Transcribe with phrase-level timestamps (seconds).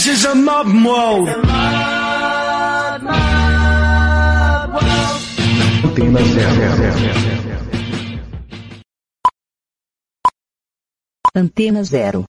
[0.00, 1.28] This is a modern world.
[5.84, 6.64] Antena zero.
[11.34, 12.24] Antena Zero.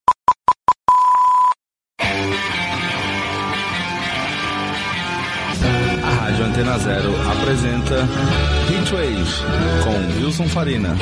[6.03, 8.05] A Rádio Antena Zero apresenta
[8.67, 9.31] Heatwave
[9.85, 10.97] com Wilson Farina.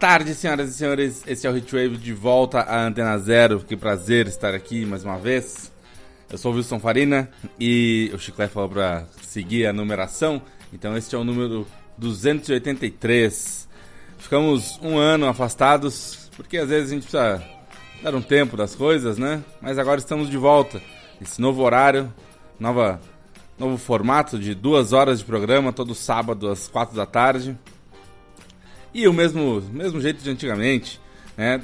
[0.00, 1.22] Tarde, senhoras e senhores.
[1.26, 3.60] Esse é o Heatwave de volta à Antena Zero.
[3.60, 5.70] Que prazer estar aqui mais uma vez.
[6.30, 7.28] Eu sou o Wilson Farina
[7.60, 10.40] e o Chiclete falou para seguir a numeração.
[10.72, 11.66] Então, este é o número
[11.98, 13.68] 283.
[14.16, 17.42] Ficamos um ano afastados porque às vezes a gente precisa
[18.02, 19.44] dar um tempo das coisas, né?
[19.60, 20.80] Mas agora estamos de volta.
[21.20, 22.10] Esse novo horário,
[22.58, 22.98] nova,
[23.58, 27.54] novo formato de duas horas de programa, todo sábado às quatro da tarde.
[28.92, 31.00] E o mesmo, mesmo jeito de antigamente,
[31.36, 31.60] né?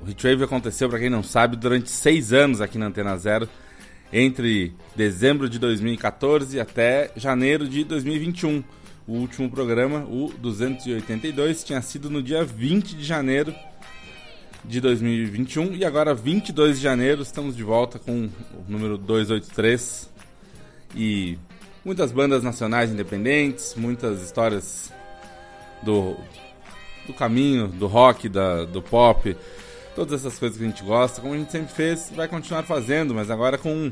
[0.00, 3.46] O Retrave aconteceu, para quem não sabe, durante seis anos aqui na Antena Zero,
[4.10, 8.64] entre dezembro de 2014 até janeiro de 2021.
[9.06, 13.54] O último programa, o 282, tinha sido no dia 20 de janeiro
[14.64, 20.10] de 2021 e agora 22 de janeiro estamos de volta com o número 283
[20.94, 21.38] e
[21.84, 24.92] muitas bandas nacionais independentes, muitas histórias
[25.82, 26.16] do,
[27.06, 29.36] do caminho, do rock, da, do pop,
[29.94, 33.14] todas essas coisas que a gente gosta, como a gente sempre fez, vai continuar fazendo,
[33.14, 33.90] mas agora com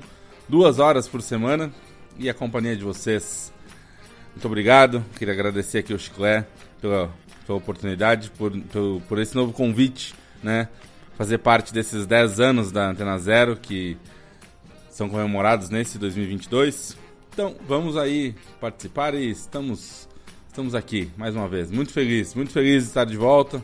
[0.48, 1.70] duas horas por semana
[2.18, 3.52] e a companhia de vocês.
[4.30, 6.46] Muito obrigado, queria agradecer aqui ao Chiclé
[6.80, 7.10] pela,
[7.46, 10.68] pela oportunidade, por, por, por esse novo convite, né?
[11.16, 13.96] Fazer parte desses 10 anos da Antena Zero que
[14.88, 16.96] são comemorados nesse 2022.
[17.32, 20.07] Então, vamos aí participar e estamos
[20.48, 23.62] Estamos aqui mais uma vez, muito feliz, muito feliz de estar de volta.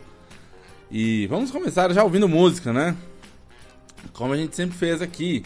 [0.89, 2.95] E vamos começar já ouvindo música, né?
[4.13, 5.43] Como a gente sempre fez aqui.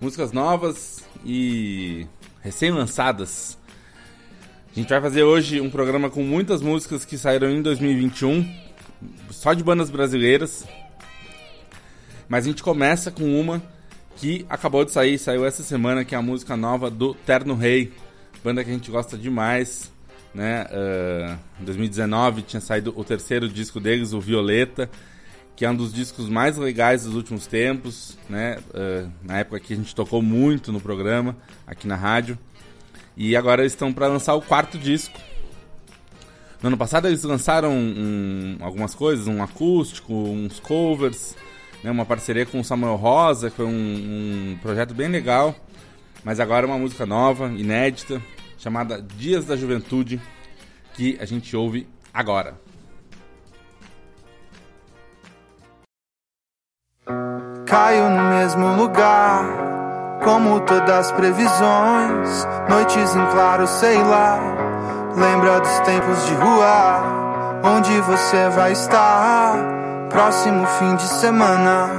[0.00, 2.06] Músicas novas e
[2.42, 3.58] recém-lançadas.
[4.70, 8.48] A gente vai fazer hoje um programa com muitas músicas que saíram em 2021,
[9.30, 10.64] só de bandas brasileiras.
[12.28, 13.60] Mas a gente começa com uma
[14.16, 17.92] que acabou de sair, saiu essa semana, que é a música nova do Terno Rei,
[18.44, 19.90] banda que a gente gosta demais
[20.34, 20.66] né?
[20.70, 24.90] Uh, em 2019 tinha saído o terceiro disco deles, o Violeta,
[25.56, 28.58] que é um dos discos mais legais dos últimos tempos, né?
[28.70, 31.36] Uh, na época que a gente tocou muito no programa,
[31.66, 32.38] aqui na rádio.
[33.16, 35.18] E agora eles estão para lançar o quarto disco.
[36.62, 41.36] No ano passado eles lançaram um, algumas coisas, um acústico, uns covers,
[41.82, 41.90] né?
[41.90, 45.54] uma parceria com o Samuel Rosa, que foi um, um projeto bem legal.
[46.24, 48.20] Mas agora é uma música nova, inédita,
[48.58, 50.20] chamada Dias da Juventude,
[50.94, 52.54] que a gente ouve agora.
[57.64, 59.44] Caio no mesmo lugar,
[60.24, 62.46] como todas as previsões.
[62.68, 64.38] Noites em claro, sei lá.
[65.14, 69.54] Lembra dos tempos de rua, onde você vai estar?
[70.10, 71.90] Próximo fim de semana,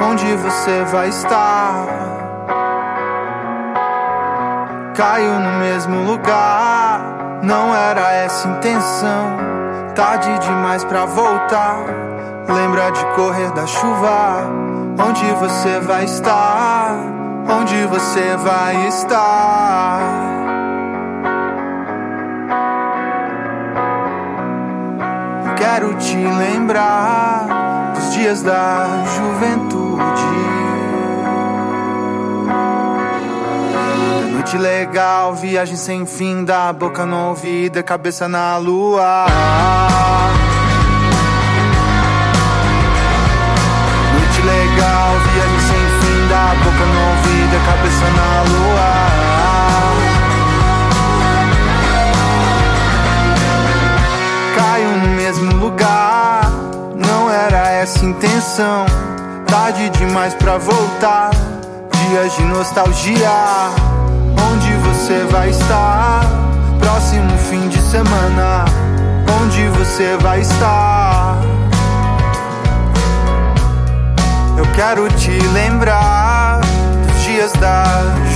[0.00, 1.51] onde você vai estar?
[4.94, 7.00] Caio no mesmo lugar,
[7.42, 9.38] não era essa intenção.
[9.94, 11.76] Tarde demais pra voltar.
[12.46, 14.44] Lembra de correr da chuva?
[14.98, 16.94] Onde você vai estar?
[17.48, 20.00] Onde você vai estar?
[25.56, 30.61] Quero te lembrar dos dias da juventude.
[34.42, 39.26] Noite legal, viagem sem fim, da boca no ouvido, cabeça na lua.
[44.12, 48.90] Noite legal, viagem sem fim, da boca no ouvido, cabeça na lua.
[54.56, 56.50] Caio no mesmo lugar,
[56.96, 58.86] não era essa intenção.
[59.46, 61.30] Tarde demais pra voltar,
[61.92, 63.91] dias de nostalgia
[65.02, 66.22] você vai estar?
[66.78, 68.64] Próximo fim de semana,
[69.42, 71.40] onde você vai estar?
[74.56, 77.84] Eu quero te lembrar dos dias da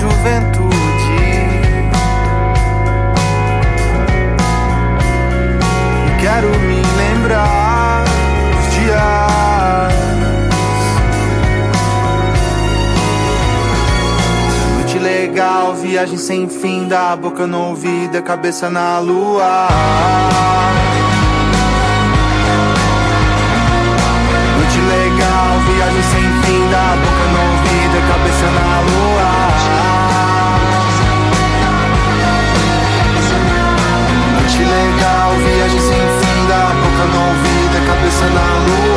[0.00, 0.66] juventude.
[6.20, 7.65] Quero me lembrar.
[15.06, 19.68] legal, viagem sem fim, da boca no ouvido, cabeça na lua.
[24.56, 29.30] Noite legal, viagem sem fim, da boca no ouvido, cabeça na lua.
[34.34, 38.95] Noite legal, viagem sem fim, da boca no ouvido, cabeça na lua.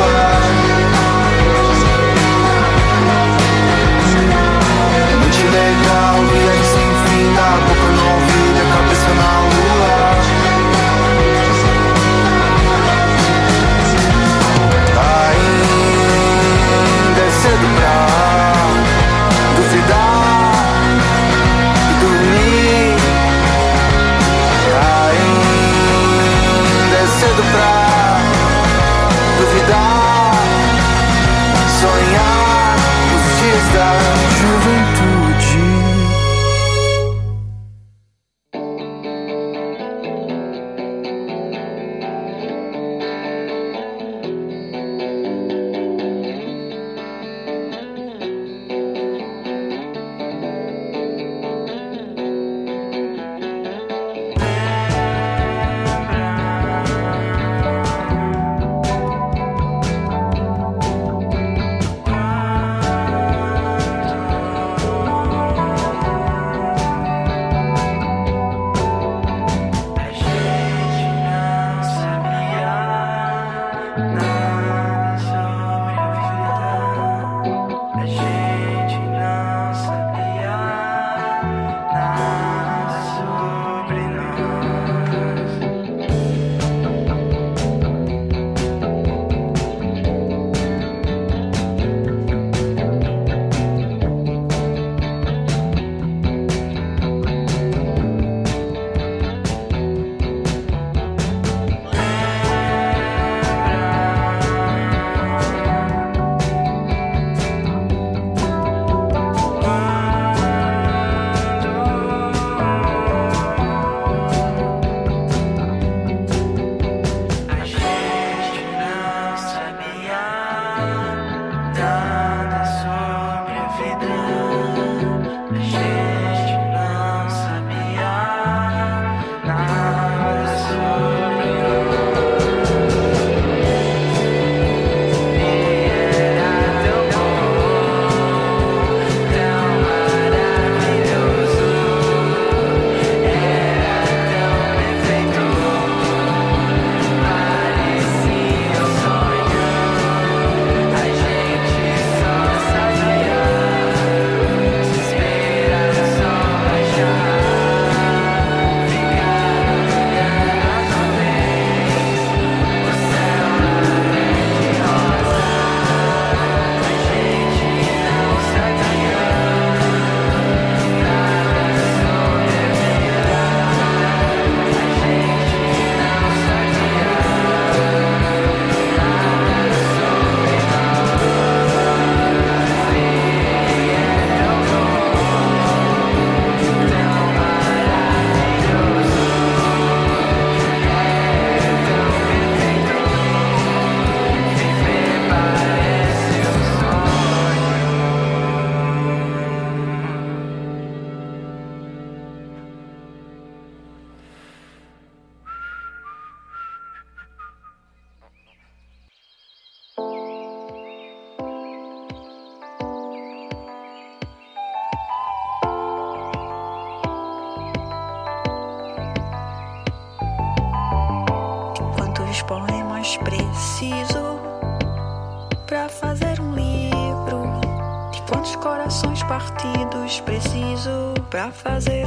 [231.62, 231.99] fazer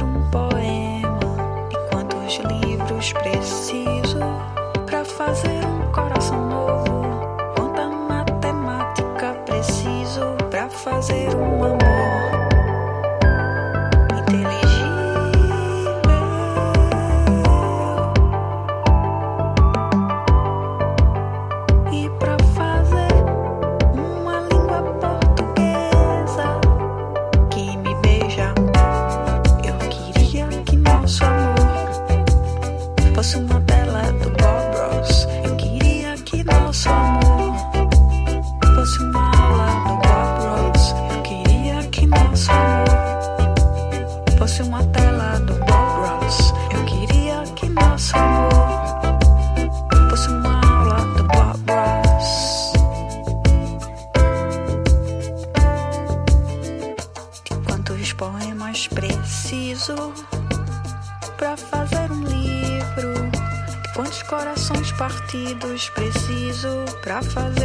[65.34, 67.63] partidos preciso pra fazer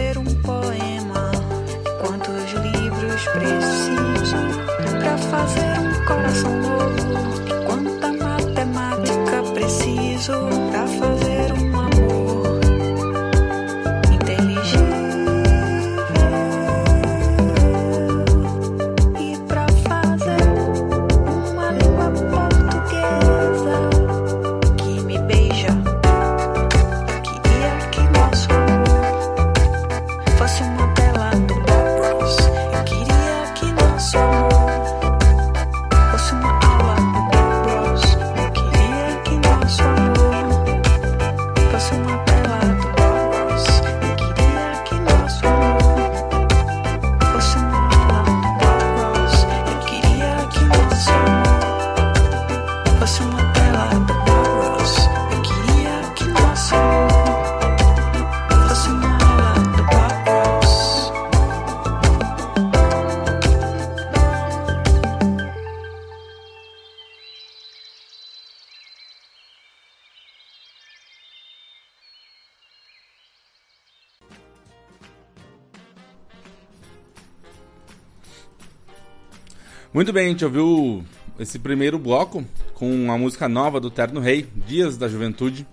[79.99, 81.03] Muito bem, a gente ouviu
[81.37, 85.67] esse primeiro bloco com uma música nova do Terno Rei, Dias da Juventude,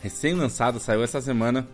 [0.00, 1.66] recém-lançada, saiu essa semana.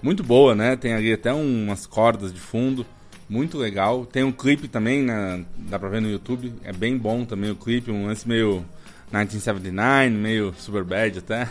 [0.00, 0.76] Muito boa, né?
[0.76, 2.86] Tem ali até umas cordas de fundo,
[3.28, 4.06] muito legal.
[4.06, 5.44] Tem um clipe também, né?
[5.56, 8.64] dá pra ver no YouTube, é bem bom também o clipe, um lance meio
[9.10, 11.48] 1979, meio super bad até.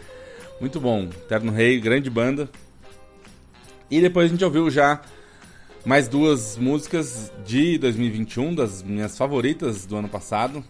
[0.62, 2.48] Muito bom, Terno Rei, grande banda.
[3.90, 5.02] E depois a gente ouviu já
[5.84, 10.64] mais duas músicas de 2021, das minhas favoritas do ano passado.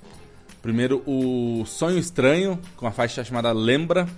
[0.63, 4.09] Primeiro, o Sonho Estranho, com a faixa chamada Lembra.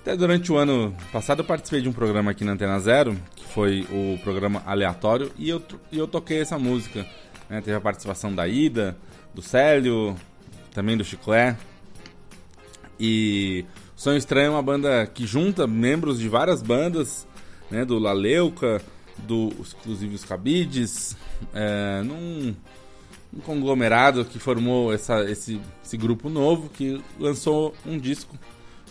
[0.00, 3.44] Até durante o ano passado eu participei de um programa aqui na Antena Zero, que
[3.46, 7.04] foi o programa Aleatório, e eu, e eu toquei essa música.
[7.48, 7.60] né?
[7.60, 8.96] Teve a participação da Ida,
[9.34, 10.16] do Célio,
[10.72, 11.56] também do Chiclé.
[12.98, 13.64] E
[13.96, 17.26] Sonho Estranho é uma banda que junta membros de várias bandas,
[17.70, 17.84] né?
[17.84, 18.80] Do Laleuca,
[19.26, 21.16] do Exclusive os Cabides,
[21.54, 22.54] é, num,
[23.32, 28.36] um conglomerado que formou essa, esse, esse grupo novo que lançou um disco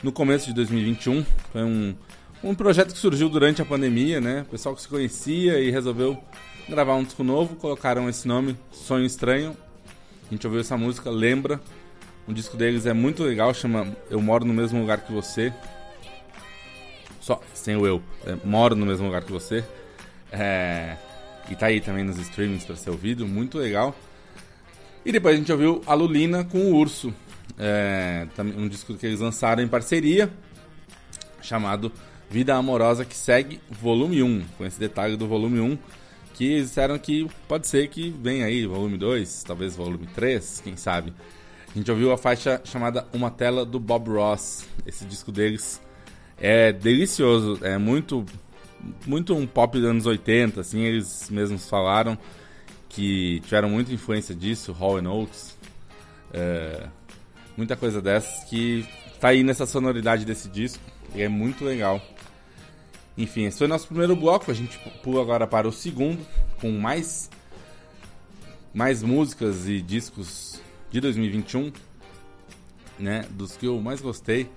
[0.04, 1.26] no começo de 2021.
[1.52, 1.96] Foi um,
[2.44, 4.42] um projeto que surgiu durante a pandemia, né?
[4.42, 6.18] O pessoal que se conhecia e resolveu
[6.68, 9.58] gravar um disco novo, colocaram esse nome, Sonho Estranho.
[10.28, 11.60] A gente ouviu essa música, lembra.
[12.28, 15.52] O disco deles é muito legal, chama Eu Moro no Mesmo Lugar que Você.
[17.30, 18.02] Só, sem o eu.
[18.26, 19.64] É, moro no mesmo lugar que você.
[20.32, 20.96] É,
[21.50, 23.96] e tá aí também nos streamings para ser ouvido, muito legal.
[25.06, 27.14] E depois a gente ouviu a Lulina com o Urso,
[27.58, 30.32] é, um disco que eles lançaram em parceria,
[31.42, 31.92] chamado
[32.30, 35.78] Vida Amorosa que Segue, volume 1, com esse detalhe do volume 1,
[36.36, 40.78] que eles disseram que pode ser que venha aí volume 2, talvez volume 3, quem
[40.78, 41.14] sabe.
[41.74, 45.82] A gente ouviu a faixa chamada Uma Tela do Bob Ross, esse disco deles
[46.38, 48.26] é delicioso, é muito
[49.06, 52.18] muito um pop dos anos 80, assim, eles mesmos falaram
[52.88, 55.58] que tiveram muita influência disso, Hall Oates,
[56.34, 56.88] é,
[57.56, 58.86] muita coisa dessas que
[59.20, 60.84] tá aí nessa sonoridade desse disco
[61.14, 62.02] e é muito legal.
[63.18, 66.26] Enfim, esse foi nosso primeiro bloco, a gente pula agora para o segundo,
[66.60, 67.30] com mais
[68.74, 71.72] mais músicas e discos de 2021,
[72.98, 74.50] né, dos que eu mais gostei.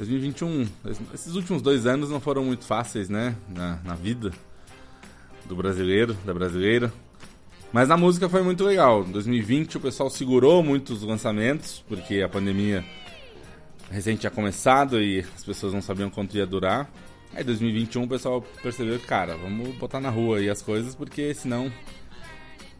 [0.00, 0.66] 2021,
[1.12, 3.36] esses últimos dois anos não foram muito fáceis, né?
[3.48, 4.32] Na, na vida
[5.44, 6.90] do brasileiro, da brasileira.
[7.70, 9.04] Mas na música foi muito legal.
[9.06, 12.82] Em 2020 o pessoal segurou muitos lançamentos, porque a pandemia
[13.90, 16.90] recente tinha começado e as pessoas não sabiam quanto ia durar.
[17.34, 20.94] Aí em 2021 o pessoal percebeu que, cara, vamos botar na rua aí as coisas,
[20.94, 21.70] porque senão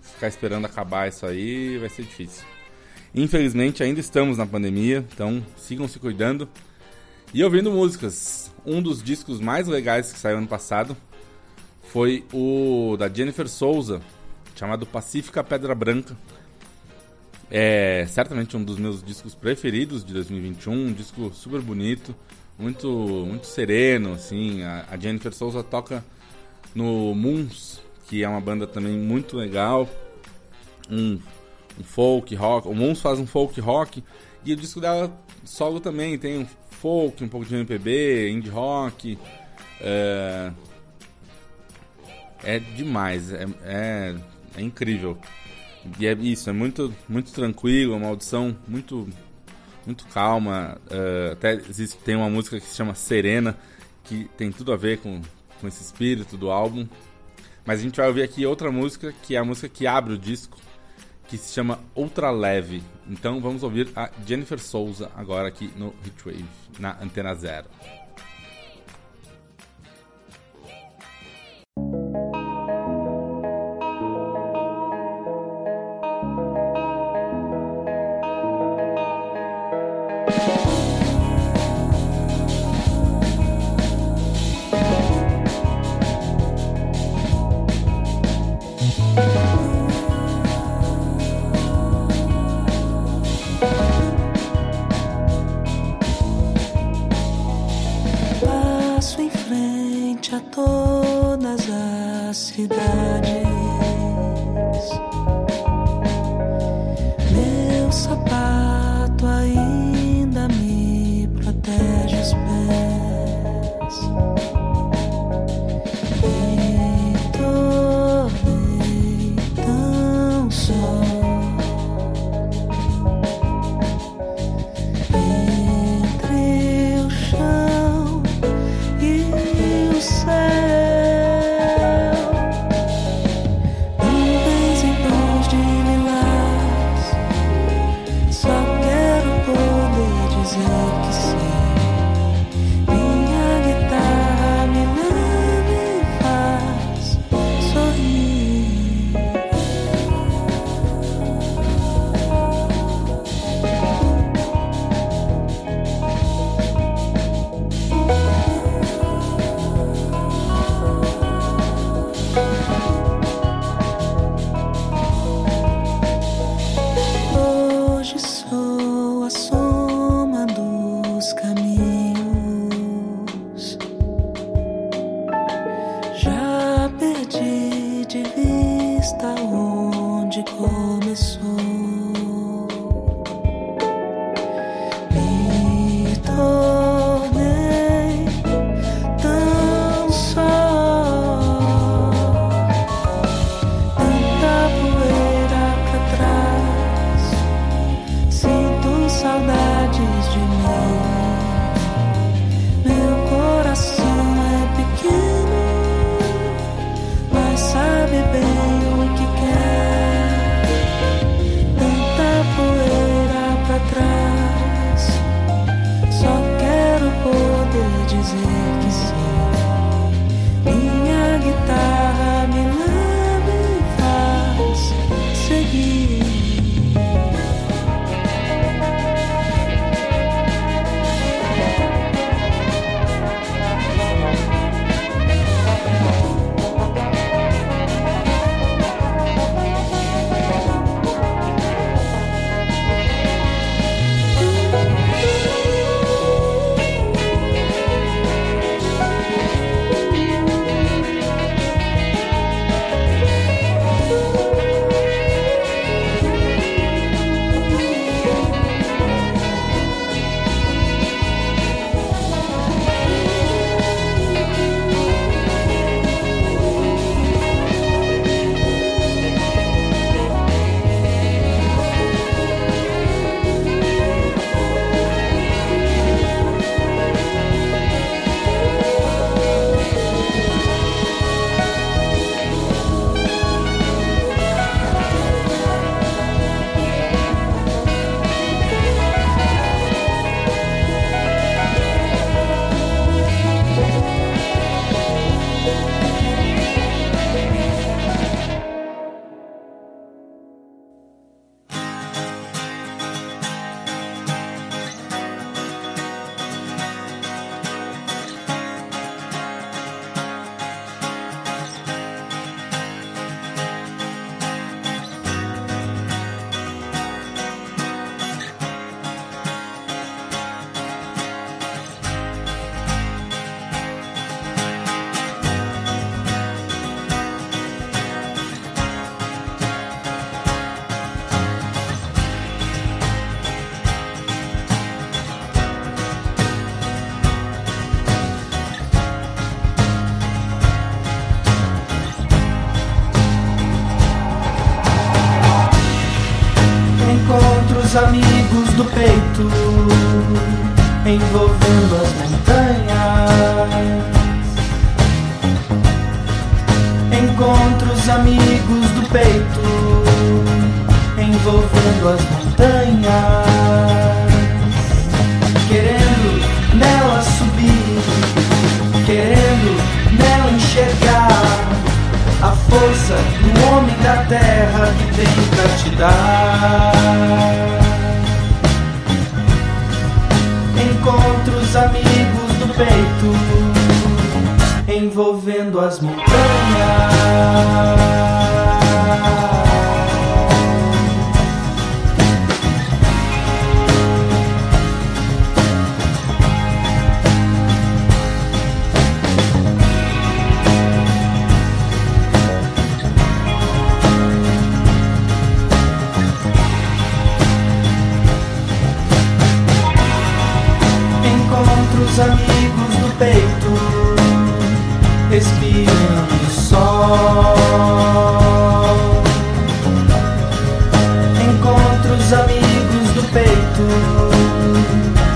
[0.01, 2.45] ficar esperando acabar isso aí vai ser difícil.
[3.15, 6.49] Infelizmente ainda estamos na pandemia, então sigam se cuidando.
[7.33, 8.51] E ouvindo músicas.
[8.67, 10.97] Um dos discos mais legais que saiu ano passado
[11.85, 14.03] foi o da Jennifer Souza,
[14.57, 16.17] chamado Pacífica Pedra Branca.
[17.49, 22.15] É certamente um dos meus discos preferidos de 2021, um disco super bonito,
[22.59, 24.65] muito muito sereno, assim.
[24.65, 26.05] A, Jennifer Souza toca
[26.75, 29.89] no Moons, que é uma banda também muito legal,
[30.91, 31.21] um,
[31.79, 32.67] um folk rock.
[32.67, 34.03] O Moons faz um folk rock
[34.45, 36.47] e o disco dela solo também tem um
[36.81, 39.19] folk, um pouco de MPB, indie rock.
[39.81, 40.51] É,
[42.43, 44.15] é demais, é, é,
[44.57, 45.19] é incrível.
[45.99, 49.09] E é isso, é muito, muito tranquilo, uma audição muito,
[49.87, 50.79] muito calma.
[50.91, 53.57] eh, até existe, tem uma música que se chama Serena,
[54.05, 55.23] que tem tudo a ver com,
[55.59, 56.87] com esse espírito do álbum.
[57.65, 60.19] Mas a gente vai ouvir aqui outra música, que é a música que abre o
[60.19, 60.59] disco,
[61.31, 62.83] que se chama Outra Leve.
[63.09, 66.45] Então vamos ouvir a Jennifer Souza agora aqui no Hitwave,
[66.81, 67.67] na Antena Zero.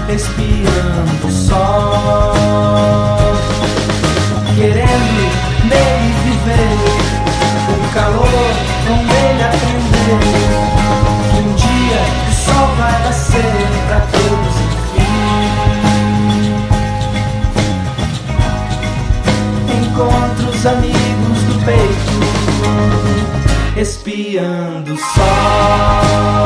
[0.09, 2.35] respirando sol,
[4.55, 5.25] querendo
[5.65, 6.79] nele viver
[7.69, 8.55] o calor
[8.87, 10.23] com ele aprender
[11.31, 14.55] que um dia o sol vai nascer para todos.
[19.83, 22.17] Encontros amigos do peito,
[23.81, 26.45] espiando o sol.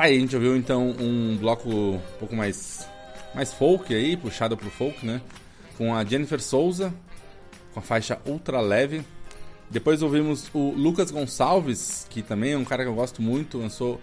[0.00, 2.88] Tá aí, a gente ouviu então um bloco um pouco mais,
[3.34, 5.20] mais folk aí, puxado pro folk, né?
[5.76, 6.90] Com a Jennifer Souza,
[7.74, 9.04] com a faixa Ultra Leve.
[9.68, 14.00] Depois ouvimos o Lucas Gonçalves, que também é um cara que eu gosto muito, lançou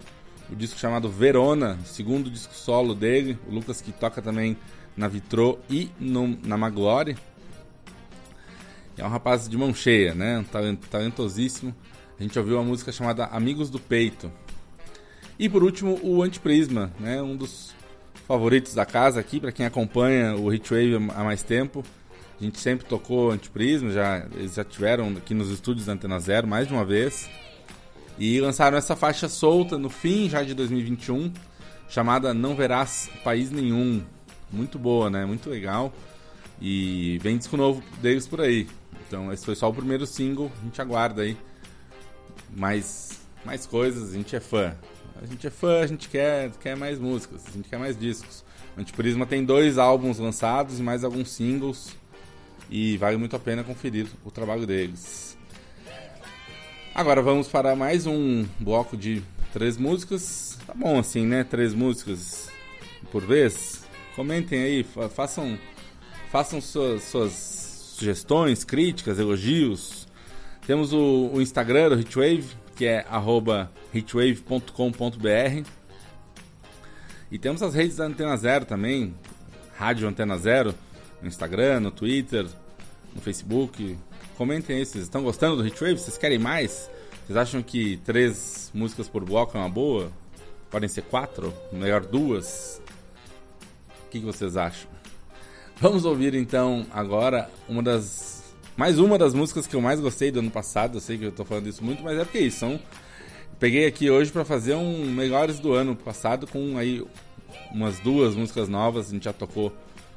[0.48, 3.36] o disco chamado Verona, segundo disco solo dele.
[3.48, 4.56] O Lucas que toca também
[4.96, 7.18] na Vitrô e no, na Magloire.
[8.96, 10.38] É um rapaz de mão cheia, né?
[10.38, 11.74] Um talent- talentosíssimo.
[12.20, 14.30] A gente ouviu uma música chamada Amigos do Peito.
[15.38, 17.22] E por último, o Antiprisma, né?
[17.22, 17.72] Um dos
[18.26, 21.84] favoritos da casa aqui, para quem acompanha o Hitwave há mais tempo.
[22.40, 26.46] A gente sempre tocou Antiprisma, já, eles já tiveram aqui nos estúdios da Antena Zero
[26.46, 27.28] mais de uma vez.
[28.18, 31.32] E lançaram essa faixa solta no fim já de 2021,
[31.88, 34.02] chamada Não Verás País Nenhum.
[34.50, 35.24] Muito boa, né?
[35.24, 35.92] Muito legal.
[36.60, 38.66] E vem disco novo deles por aí.
[39.06, 41.36] Então esse foi só o primeiro single, a gente aguarda aí
[42.54, 44.76] mais, mais coisas, a gente é fã.
[45.20, 48.44] A gente é fã, a gente quer, quer mais músicas, a gente quer mais discos.
[48.76, 51.96] Antiprisma tem dois álbuns lançados e mais alguns singles.
[52.70, 55.36] E vale muito a pena conferir o trabalho deles.
[56.94, 60.58] Agora vamos para mais um bloco de três músicas.
[60.66, 61.42] Tá bom assim, né?
[61.44, 62.48] Três músicas
[63.10, 63.82] por vez.
[64.14, 65.58] Comentem aí, fa- façam,
[66.30, 67.32] façam suas, suas
[67.96, 70.06] sugestões, críticas, elogios.
[70.66, 72.44] Temos o, o Instagram do Hitwave,
[72.78, 73.04] que é
[73.92, 75.68] hitwave.com.br.
[77.28, 79.12] E temos as redes da Antena Zero também,
[79.76, 80.72] Rádio Antena Zero,
[81.20, 82.46] no Instagram, no Twitter,
[83.12, 83.98] no Facebook.
[84.36, 85.98] Comentem aí, vocês estão gostando do Hitwave?
[85.98, 86.88] Vocês querem mais?
[87.26, 90.12] Vocês acham que três músicas por bloco é uma boa?
[90.70, 91.52] Podem ser quatro?
[91.72, 92.80] Melhor duas?
[94.06, 94.88] O que, que vocês acham?
[95.80, 98.37] Vamos ouvir então agora uma das.
[98.78, 100.98] Mais uma das músicas que eu mais gostei do ano passado.
[100.98, 102.60] Eu sei que eu tô falando isso muito, mas é porque é isso.
[102.60, 102.78] São...
[103.58, 107.04] Peguei aqui hoje pra fazer um melhores do ano passado com aí
[107.72, 109.08] umas duas músicas novas.
[109.08, 109.74] A gente já tocou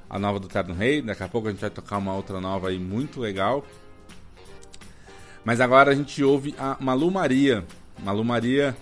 [0.07, 1.01] a nova do Terno Rei.
[1.01, 3.65] Daqui a pouco a gente vai tocar uma outra nova aí muito legal.
[5.43, 7.65] Mas agora a gente ouve a Malu Maria.
[8.03, 8.77] Malu Maria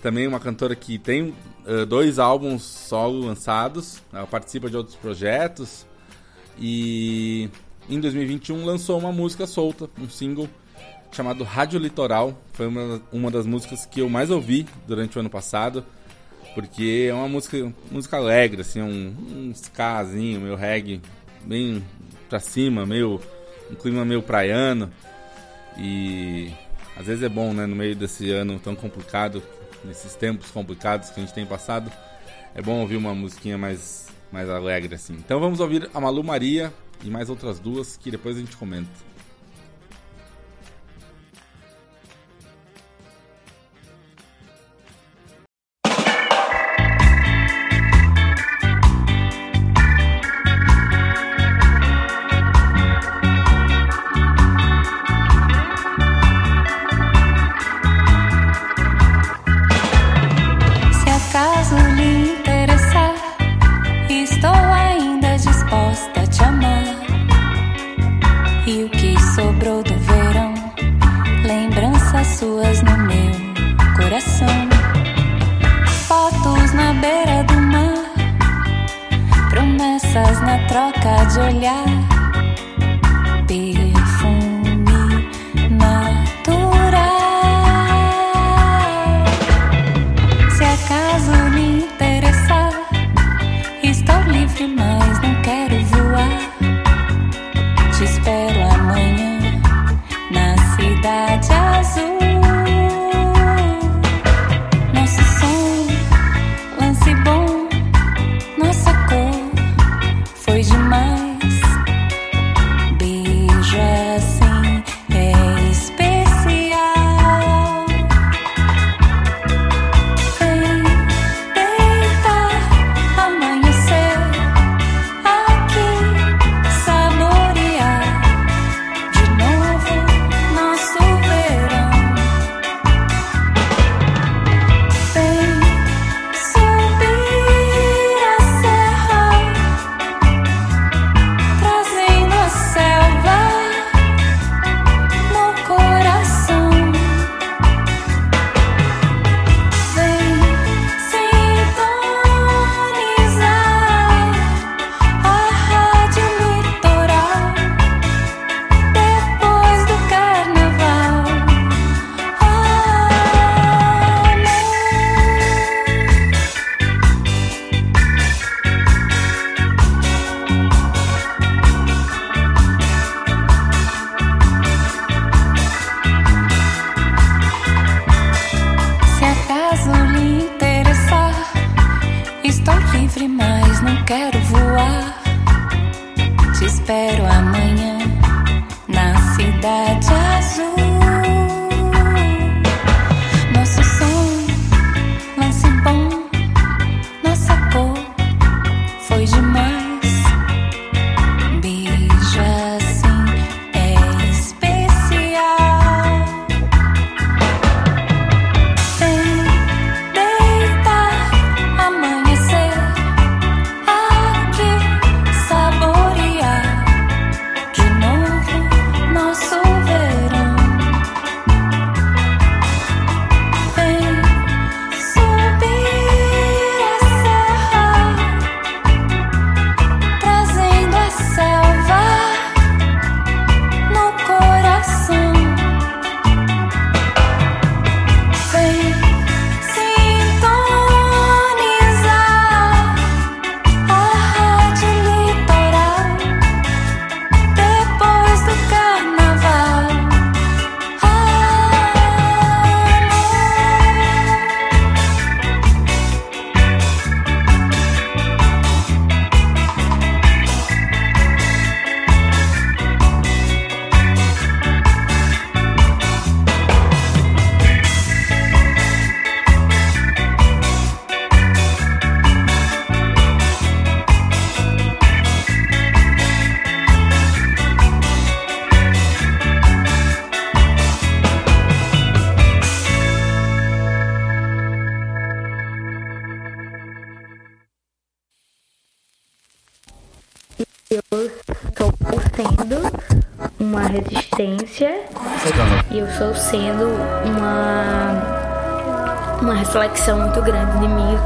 [0.00, 1.34] também uma cantora que tem
[1.66, 4.00] eh, dois álbuns solo lançados.
[4.12, 5.84] Ela participa de outros projetos.
[6.56, 7.50] E
[7.90, 10.48] em 2021 lançou uma música solta, um single
[11.12, 12.40] chamado Rádio Litoral.
[12.52, 15.84] Foi uma, uma das músicas que eu mais ouvi durante o ano passado.
[16.54, 21.00] Porque é uma música, música alegre, assim, um, um skazinho, meio reggae,
[21.44, 21.84] bem
[22.28, 23.20] pra cima, meio.
[23.70, 24.90] um clima meio praiano.
[25.78, 26.52] E
[26.96, 29.42] às vezes é bom, né, no meio desse ano tão complicado,
[29.84, 31.90] nesses tempos complicados que a gente tem passado,
[32.54, 35.14] é bom ouvir uma musiquinha mais, mais alegre assim.
[35.14, 39.09] Então vamos ouvir a Malu Maria e mais outras duas que depois a gente comenta.
[72.40, 73.34] Suas no meu
[73.98, 74.48] coração.
[76.08, 82.19] Fotos na beira do mar, promessas na troca de olhar.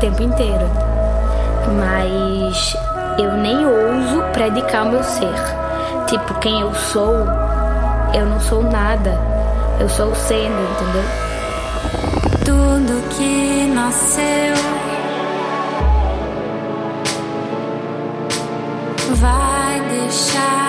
[0.05, 0.71] Tempo inteiro.
[1.79, 2.77] Mas
[3.19, 5.33] eu nem ouso predicar o meu ser.
[6.07, 7.27] Tipo, quem eu sou,
[8.13, 9.19] eu não sou nada.
[9.81, 11.05] Eu sou sendo, entendeu?
[12.45, 14.55] Tudo que nasceu
[19.17, 20.64] vai deixar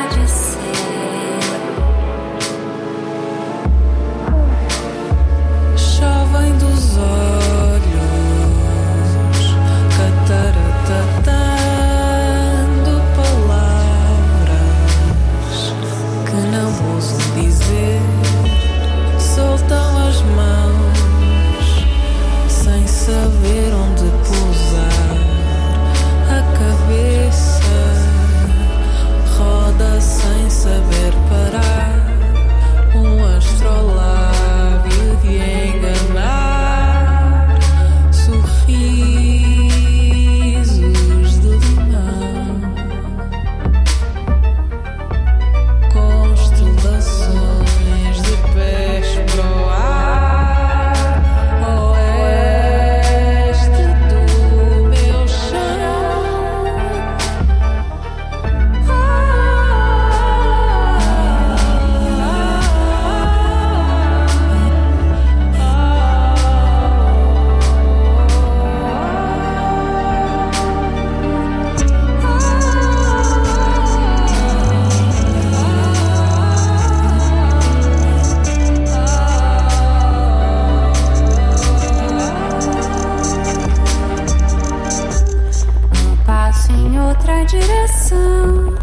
[87.16, 88.76] outra direção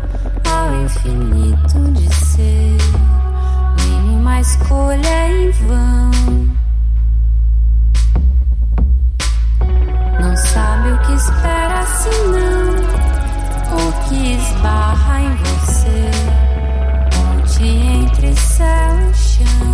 [0.48, 2.76] ao infinito de ser.
[3.78, 6.10] Nenhuma escolha em vão.
[10.20, 12.72] Não sabe o que espera senão
[13.76, 16.10] o que esbarra em você.
[17.10, 19.71] Ponte entre céu e chão.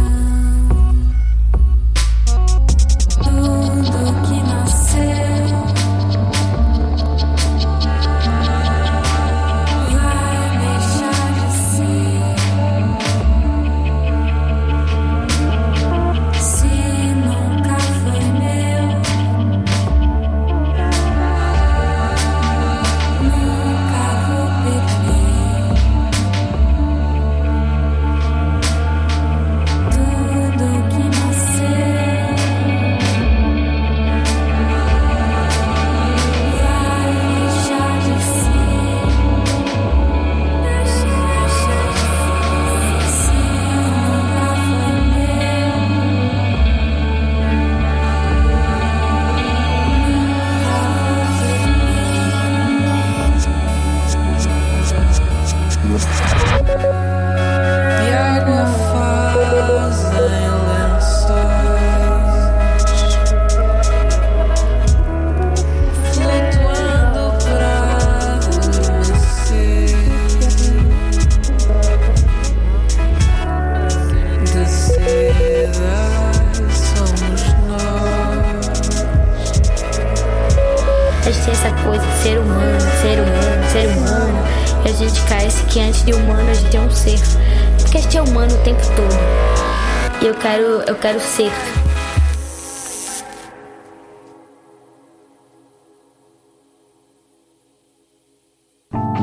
[91.09, 91.51] Quero, ser.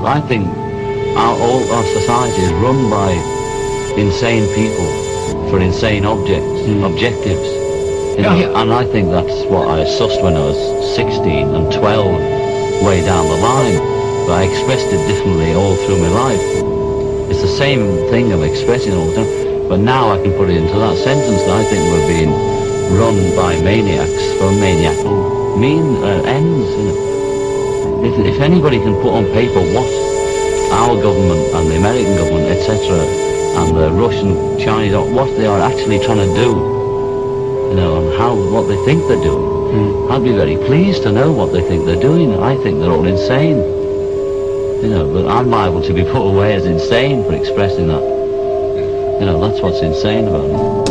[0.07, 0.47] I think
[1.17, 3.11] our, all our society is run by
[3.97, 7.49] insane people for insane objects, and objectives.
[8.17, 8.61] You know, yeah.
[8.61, 13.27] And I think that's what I sussed when I was 16 and 12, way down
[13.27, 13.77] the line.
[14.25, 16.41] But I expressed it differently all through my life.
[17.29, 20.57] It's the same thing of expressing all the time, but now I can put it
[20.57, 22.31] into that sentence that I think we're being
[22.93, 26.69] run by maniacs for maniacal mean uh, ends.
[26.69, 28.03] You know.
[28.05, 29.89] If, if anybody can put on paper what
[30.71, 32.97] our government and the American government, etc.,
[33.57, 36.49] and the Russian, Chinese, what they are actually trying to do,
[37.69, 41.31] you know, and how what they think they're doing, I'd be very pleased to know
[41.31, 42.37] what they think they're doing.
[42.37, 43.57] I think they're all insane,
[44.83, 48.14] you know, but I'm liable to be put away as insane for expressing that.
[49.19, 50.84] You know, that's what's insane about it.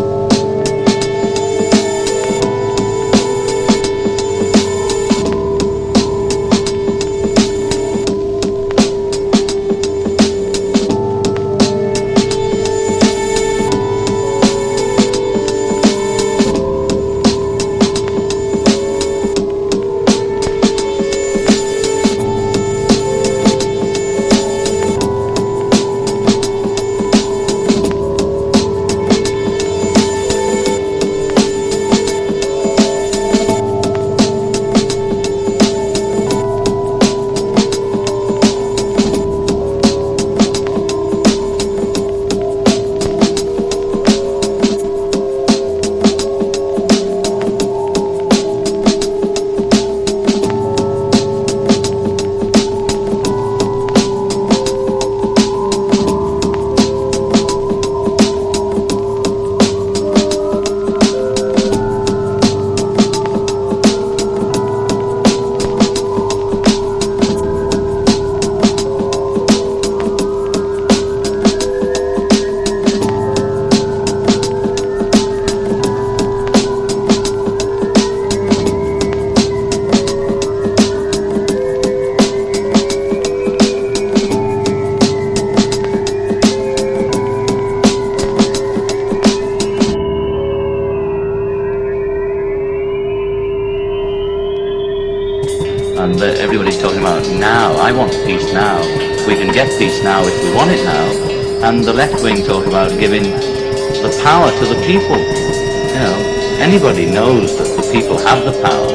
[108.35, 108.91] Have the power.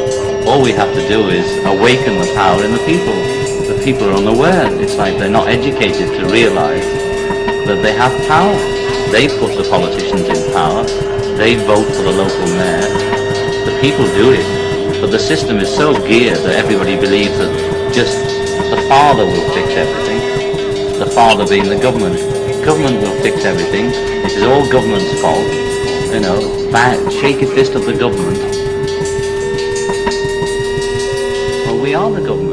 [0.52, 3.16] All we have to do is awaken the power in the people.
[3.72, 4.68] The people are unaware.
[4.84, 6.84] It's like they're not educated to realize
[7.64, 8.52] that they have power.
[9.16, 10.84] They put the politicians in power.
[11.40, 12.84] They vote for the local mayor.
[13.64, 14.44] The people do it.
[15.00, 17.52] But the system is so geared that everybody believes that
[17.94, 18.20] just
[18.68, 21.00] the father will fix everything.
[21.00, 22.20] The father being the government.
[22.66, 23.88] Government will fix everything.
[24.28, 25.48] It is all government's fault.
[26.12, 28.59] You know, bad, a fist at the government.
[32.00, 32.49] all the government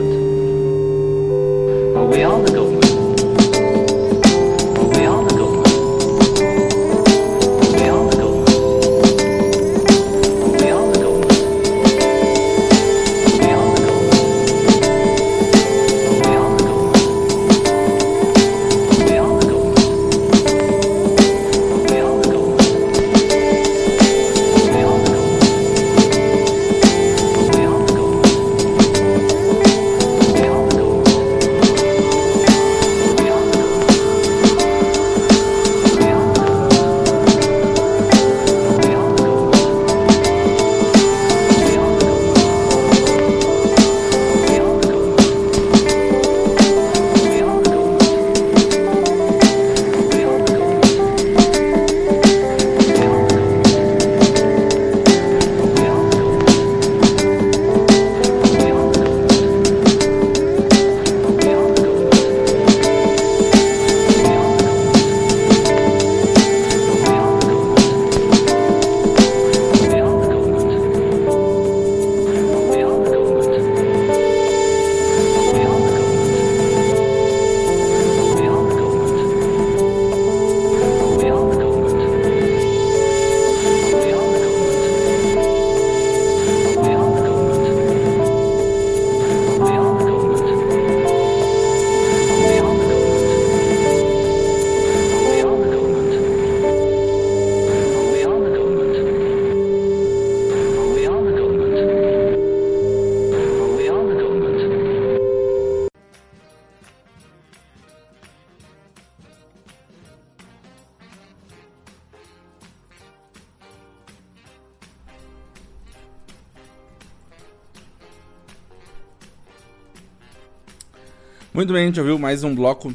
[121.77, 122.95] bem, a gente ouviu mais um bloco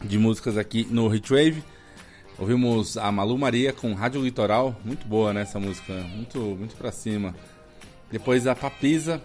[0.00, 1.60] de músicas aqui no Hitwave.
[2.38, 6.92] Ouvimos a Malu Maria com Rádio Litoral, muito boa né, essa música, muito, muito pra
[6.92, 7.34] cima.
[8.08, 9.20] Depois a Papisa,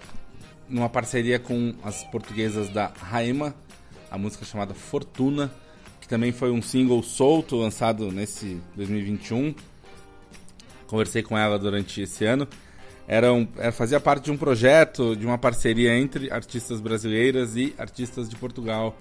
[0.67, 3.53] numa parceria com as portuguesas da Raema,
[4.09, 5.51] a música chamada Fortuna,
[6.01, 9.53] que também foi um single solto lançado nesse 2021.
[10.87, 12.47] Conversei com ela durante esse ano.
[13.07, 17.73] Era um, era, fazia parte de um projeto, de uma parceria entre artistas brasileiras e
[17.77, 18.95] artistas de Portugal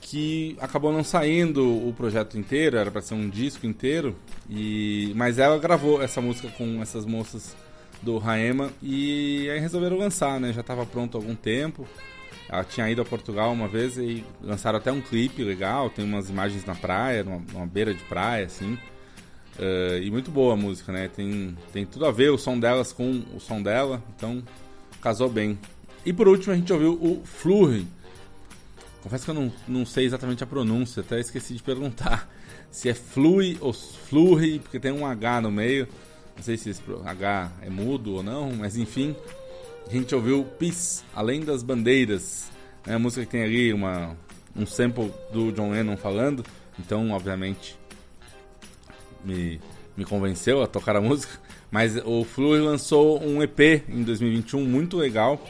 [0.00, 4.14] que acabou não saindo o projeto inteiro, era para ser um disco inteiro,
[4.50, 7.56] e mas ela gravou essa música com essas moças
[8.02, 10.52] do Raema e aí resolveram lançar, né?
[10.52, 11.86] Já estava pronto há algum tempo.
[12.48, 16.28] Ela tinha ido a Portugal uma vez e lançaram até um clipe legal, tem umas
[16.28, 18.78] imagens na praia, numa, numa beira de praia, assim.
[19.58, 21.08] Uh, e muito boa a música, né?
[21.08, 24.42] Tem, tem tudo a ver o som delas com o som dela, então
[25.00, 25.58] casou bem.
[26.04, 27.86] E por último a gente ouviu o Flurry,
[29.04, 32.26] Confesso que eu não, não sei exatamente a pronúncia, até esqueci de perguntar
[32.72, 35.86] se é flui ou flurry, porque tem um H no meio.
[36.34, 39.14] Não sei se esse H é mudo ou não, mas enfim.
[39.86, 42.50] A gente ouviu Peace, Além das Bandeiras.
[42.86, 44.16] É a música que tem ali uma,
[44.56, 46.42] um sample do John Lennon falando.
[46.78, 47.78] Então, obviamente,
[49.24, 49.60] me,
[49.96, 51.38] me convenceu a tocar a música.
[51.70, 55.40] Mas o Flurry lançou um EP em 2021 muito legal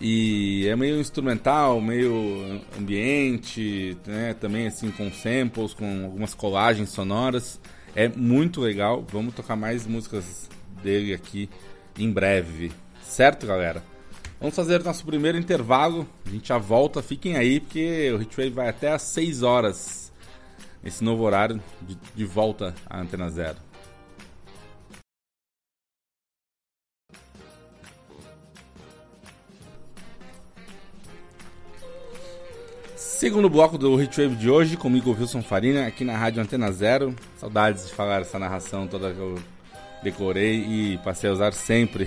[0.00, 4.34] e é meio instrumental, meio ambiente, né?
[4.34, 7.60] Também assim com samples, com algumas colagens sonoras.
[7.94, 9.04] É muito legal.
[9.10, 10.50] Vamos tocar mais músicas
[10.82, 11.48] dele aqui
[11.98, 12.72] em breve.
[13.02, 13.82] Certo, galera?
[14.40, 16.06] Vamos fazer nosso primeiro intervalo.
[16.26, 17.02] A gente já volta.
[17.02, 20.03] Fiquem aí, porque o Hitwave vai até às 6 horas.
[20.84, 23.56] Esse novo horário de, de volta à Antena Zero.
[32.94, 37.16] Segundo bloco do Hitwave de hoje, comigo Wilson Farina, aqui na Rádio Antena Zero.
[37.38, 39.38] Saudades de falar essa narração toda que eu
[40.02, 42.06] decorei e passei a usar sempre.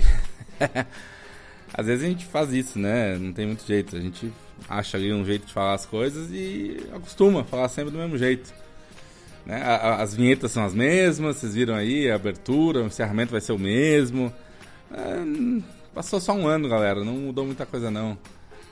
[1.74, 3.18] Às vezes a gente faz isso, né?
[3.18, 3.96] Não tem muito jeito.
[3.96, 4.32] A gente
[4.68, 8.16] acha ali um jeito de falar as coisas e acostuma a falar sempre do mesmo
[8.16, 8.54] jeito.
[9.48, 9.62] Né?
[9.62, 13.58] As vinhetas são as mesmas, vocês viram aí, a abertura, o encerramento vai ser o
[13.58, 14.30] mesmo.
[14.92, 15.62] É,
[15.94, 18.18] passou só um ano, galera, não mudou muita coisa não.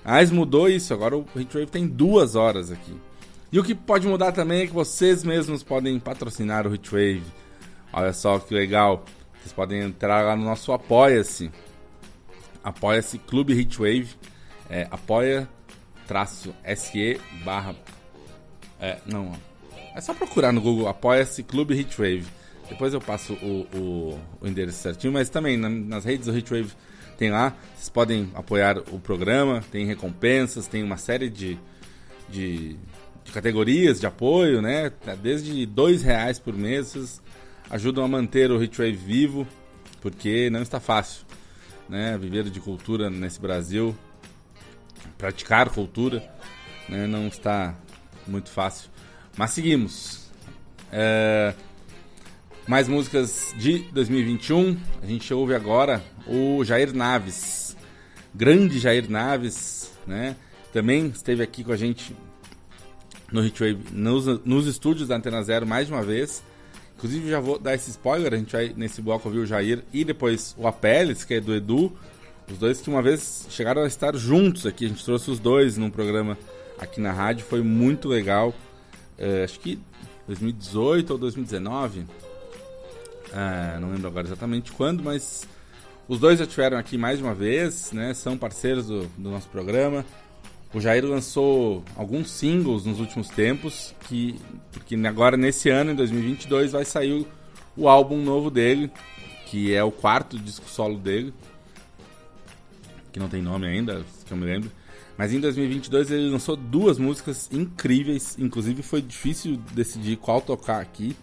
[0.05, 2.95] Mas mudou isso, agora o Hitwave tem duas horas aqui.
[3.51, 7.25] E o que pode mudar também é que vocês mesmos podem patrocinar o Hitwave.
[7.93, 9.05] Olha só que legal.
[9.41, 11.51] Vocês podem entrar lá no nosso Apoia-se.
[12.63, 14.11] Apoia-se Clube Hitwave.
[14.69, 15.49] É, apoia
[16.07, 17.75] traço SE barra.
[18.79, 19.33] É, não.
[19.97, 22.27] É só procurar no Google Apoia-se Clube Hitwave.
[22.69, 26.71] Depois eu passo o, o, o endereço certinho, mas também nas redes do Hitwave
[27.17, 31.59] tem lá, vocês podem apoiar o programa, tem recompensas, tem uma série de,
[32.29, 32.77] de,
[33.25, 34.93] de categorias de apoio, né?
[35.23, 37.23] Desde dois reais por mês, vocês
[37.71, 39.47] ajudam a manter o Hitwave vivo,
[40.03, 41.25] porque não está fácil,
[41.89, 42.19] né?
[42.19, 43.97] Viver de cultura nesse Brasil,
[45.17, 46.23] praticar cultura,
[46.87, 47.07] né?
[47.07, 47.75] Não está
[48.27, 48.91] muito fácil.
[49.37, 50.31] Mas seguimos.
[50.91, 51.53] É...
[52.67, 54.77] Mais músicas de 2021.
[55.03, 57.77] A gente ouve agora o Jair Naves.
[58.35, 60.37] Grande Jair Naves, né?
[60.73, 62.15] Também esteve aqui com a gente
[63.33, 66.43] no Hitwave, nos, nos estúdios da Antena Zero mais de uma vez.
[66.97, 68.33] Inclusive, já vou dar esse spoiler.
[68.33, 71.55] A gente vai nesse bloco ouvir o Jair e depois o Apeles, que é do
[71.55, 71.93] Edu.
[72.51, 74.87] Os dois que uma vez chegaram a estar juntos aqui.
[74.87, 76.39] A gente trouxe os dois num programa
[76.79, 77.45] aqui na rádio.
[77.45, 78.55] Foi muito legal.
[79.19, 79.79] É, acho que
[80.27, 82.05] 2018 ou 2019
[83.33, 85.47] é, não lembro agora exatamente quando, mas
[86.09, 88.15] os dois já estiveram aqui mais de uma vez, né?
[88.15, 90.05] São parceiros do, do nosso programa.
[90.73, 94.39] O Jair lançou alguns singles nos últimos tempos, que
[94.73, 97.27] porque agora nesse ano, em 2022, vai sair o,
[97.77, 98.91] o álbum novo dele,
[99.47, 101.33] que é o quarto disco solo dele,
[103.13, 104.71] que não tem nome ainda, que eu me lembro.
[105.17, 111.17] Mas em 2022 ele lançou duas músicas incríveis, inclusive foi difícil decidir qual tocar aqui.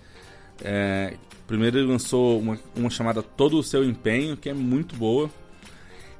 [0.64, 1.16] É,
[1.48, 5.30] Primeiro ele lançou uma, uma chamada Todo o Seu Empenho, que é muito boa.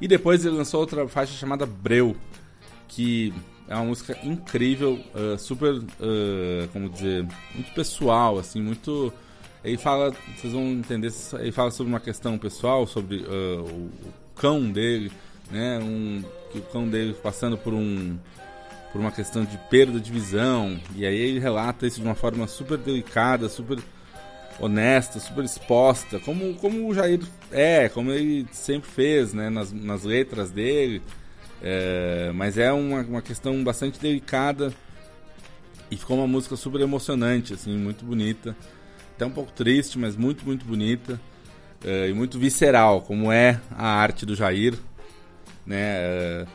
[0.02, 2.16] E depois ele lançou outra faixa chamada Breu,
[2.88, 3.34] que
[3.68, 9.14] é uma música incrível, uh, super, uh, como dizer, muito pessoal, assim, muito...
[9.64, 11.10] Ele fala, vocês vão entender,
[11.40, 13.90] ele fala sobre uma questão pessoal, sobre uh, o,
[14.36, 15.10] cão dele,
[15.50, 16.22] né, um,
[16.60, 18.18] o cão dele passando por um
[18.92, 22.46] por uma questão de perda de visão, e aí ele relata isso de uma forma
[22.46, 23.80] super delicada, super
[24.60, 27.20] honesta, super exposta, como, como o Jair
[27.52, 31.02] é, como ele sempre fez, né, nas, nas letras dele.
[31.62, 34.74] É, mas é uma, uma questão bastante delicada
[35.90, 38.56] e ficou uma música super emocionante, assim, muito bonita.
[39.16, 41.20] Até um pouco triste, mas muito, muito bonita.
[41.86, 44.78] É, e muito visceral, como é a arte do Jair.
[45.66, 45.78] Né?
[45.80, 46.46] É,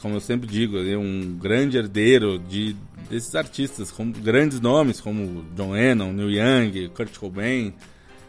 [0.00, 2.76] como eu sempre digo, é um grande herdeiro de,
[3.10, 7.74] desses artistas, com grandes nomes como John Lennon, Neil Young, Kurt Cobain,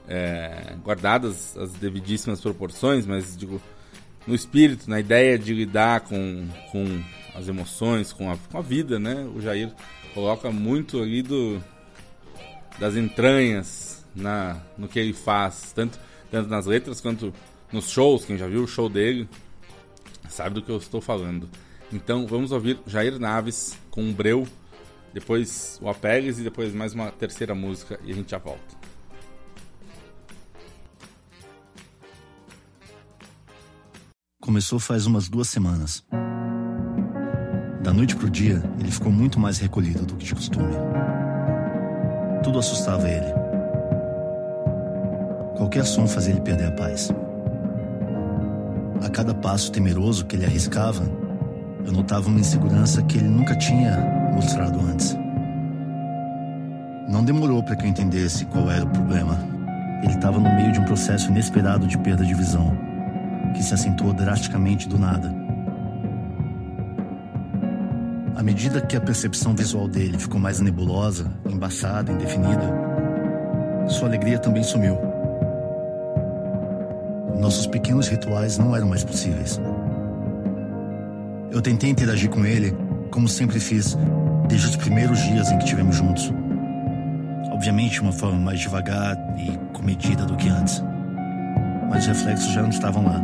[0.07, 3.61] é, guardadas as devidíssimas proporções, mas digo,
[4.25, 7.01] no espírito, na ideia de lidar com, com
[7.35, 9.27] as emoções, com a, com a vida, né?
[9.35, 9.71] O Jair
[10.13, 11.61] coloca muito ali do,
[12.79, 15.99] das entranhas na, no que ele faz, tanto,
[16.31, 17.33] tanto nas letras quanto
[17.71, 18.25] nos shows.
[18.25, 19.27] Quem já viu o show dele
[20.29, 21.49] sabe do que eu estou falando.
[21.91, 24.47] Então vamos ouvir Jair Naves com Breu,
[25.13, 28.75] depois o Apegues e depois mais uma terceira música e a gente já volta.
[34.41, 36.03] Começou faz umas duas semanas.
[37.81, 40.75] Da noite pro dia, ele ficou muito mais recolhido do que de costume.
[42.43, 43.33] Tudo assustava ele.
[45.57, 47.09] Qualquer som fazia ele perder a paz.
[49.03, 51.03] A cada passo temeroso que ele arriscava,
[51.85, 53.97] eu notava uma insegurança que ele nunca tinha
[54.33, 55.15] mostrado antes.
[57.07, 59.37] Não demorou para que eu entendesse qual era o problema.
[60.03, 62.75] Ele estava no meio de um processo inesperado de perda de visão,
[63.53, 65.33] que se acentuou drasticamente do nada.
[68.35, 72.73] À medida que a percepção visual dele ficou mais nebulosa, embaçada, indefinida,
[73.87, 75.14] sua alegria também sumiu.
[77.45, 79.61] Nossos pequenos rituais não eram mais possíveis.
[81.51, 82.75] Eu tentei interagir com ele,
[83.11, 83.95] como sempre fiz,
[84.47, 86.33] desde os primeiros dias em que estivemos juntos.
[87.51, 90.83] Obviamente, uma forma mais devagar e comedida do que antes.
[91.87, 93.21] Mas os reflexos já não estavam lá.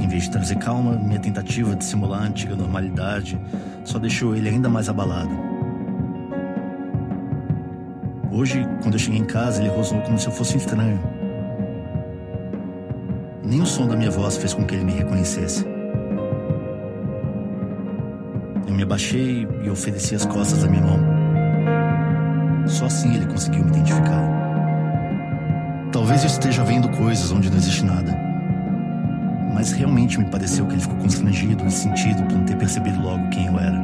[0.00, 3.40] Em vez de trazer calma, minha tentativa de simular a antiga normalidade
[3.84, 5.30] só deixou ele ainda mais abalado.
[8.32, 11.19] Hoje, quando eu cheguei em casa, ele rosnou como se eu fosse estranho.
[13.50, 15.66] Nem o som da minha voz fez com que ele me reconhecesse.
[18.64, 21.00] Eu me abaixei e ofereci as costas da minha mão.
[22.68, 24.22] Só assim ele conseguiu me identificar.
[25.90, 28.16] Talvez eu esteja vendo coisas onde não existe nada.
[29.52, 33.28] Mas realmente me pareceu que ele ficou constrangido e sentido por não ter percebido logo
[33.30, 33.82] quem eu era.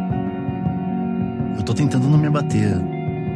[1.56, 2.76] Eu tô tentando não me abater.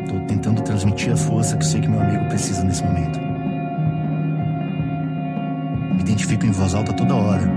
[0.08, 3.29] Tô tentando transmitir a força que sei que meu amigo precisa nesse momento.
[6.10, 7.48] Identifico em voz alta toda hora.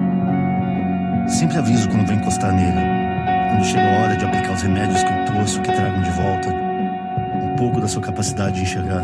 [1.27, 2.79] Sempre aviso quando vou encostar nele.
[3.49, 6.49] Quando chega a hora de aplicar os remédios que eu trouxe, que tragam de volta
[6.49, 9.03] um pouco da sua capacidade de enxergar.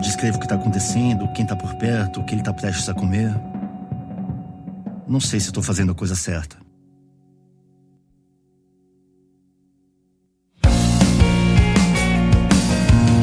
[0.00, 2.94] Descrevo o que está acontecendo, quem está por perto, o que ele está prestes a
[2.94, 3.30] comer.
[5.06, 6.56] Não sei se estou fazendo a coisa certa.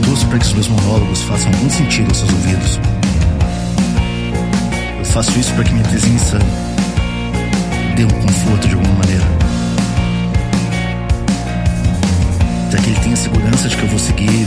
[0.05, 2.31] Torço para que os meus monólogos façam algum sentido aos seus
[5.23, 6.37] faço isso para que minha presença
[7.95, 9.25] dê um conforto de alguma maneira.
[12.69, 14.45] Para que ele tenha segurança de que eu vou seguir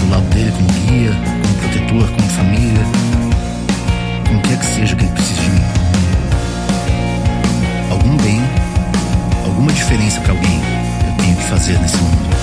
[0.00, 1.10] do lado dele como guia,
[1.42, 2.84] como protetor, como família,
[4.26, 5.62] como quer que seja que ele precise de mim.
[7.90, 8.40] Algum bem,
[9.44, 10.58] alguma diferença para alguém
[11.06, 12.37] eu tenho que fazer nesse mundo.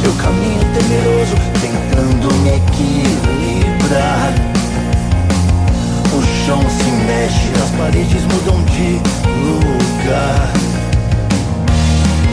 [0.02, 4.32] Eu caminho temeroso, tentando me equilibrar.
[6.12, 9.00] O chão se mexe, as paredes mudam de
[9.44, 10.52] lugar.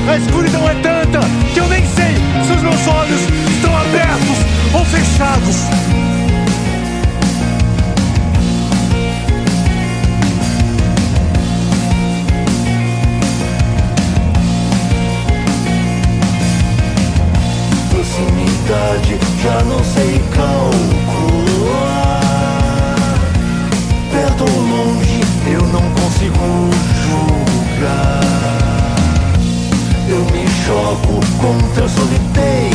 [0.07, 1.19] A escuridão é tanta
[1.53, 3.21] que eu nem sei se os meus olhos
[3.55, 4.37] estão abertos
[4.73, 6.20] ou fechados.
[18.71, 20.61] Já não sei calcular.
[24.09, 26.69] Perto ou longe eu não consigo
[27.03, 28.21] julgar.
[30.07, 32.70] Eu me choco contra a solidez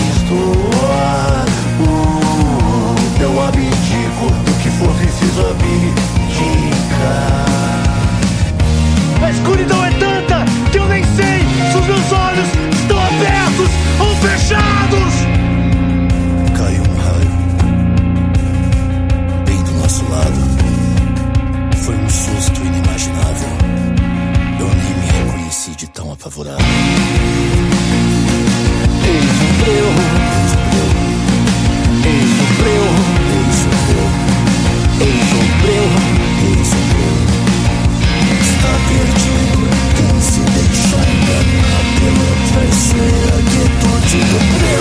[44.17, 44.76] Super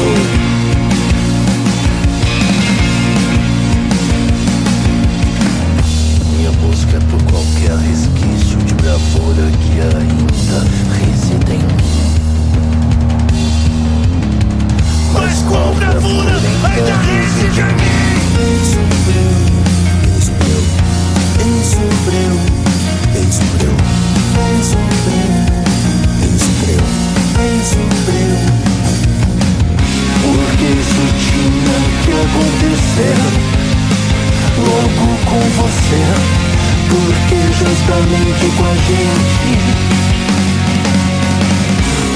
[37.58, 39.50] justamente com a gente.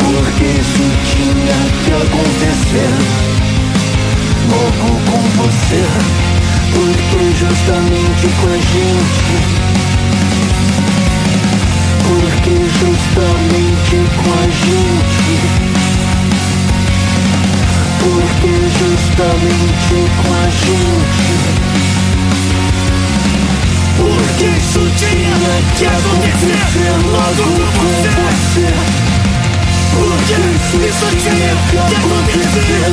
[0.04, 2.94] Porque isso tinha que acontecer.
[4.50, 5.84] Logo com você.
[6.74, 9.34] Porque justamente com a gente.
[12.08, 15.30] Porque justamente com a gente.
[18.02, 21.89] Porque justamente com a gente
[24.00, 25.36] Porque isso tinha
[25.78, 27.44] que acontecer logo
[27.76, 28.68] com você
[29.94, 30.38] Porque
[30.88, 32.84] isso tinha que acontecer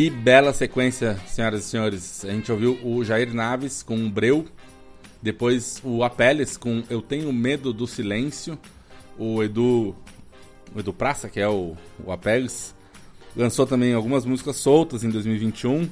[0.00, 2.24] Que bela sequência, senhoras e senhores.
[2.24, 4.46] A gente ouviu o Jair Naves com Breu,
[5.20, 8.58] depois o Apeles com Eu Tenho Medo do Silêncio,
[9.18, 9.94] o Edu,
[10.74, 12.74] o Edu Praça, que é o, o Apeles,
[13.36, 15.86] lançou também algumas músicas soltas em 2021.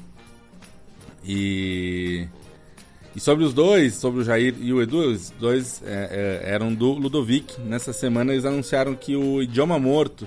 [1.23, 2.27] E,
[3.15, 6.73] e sobre os dois, sobre o Jair e o Edu, os dois é, é, eram
[6.73, 7.61] do Ludovic.
[7.61, 10.27] Nessa semana eles anunciaram que o Idioma Morto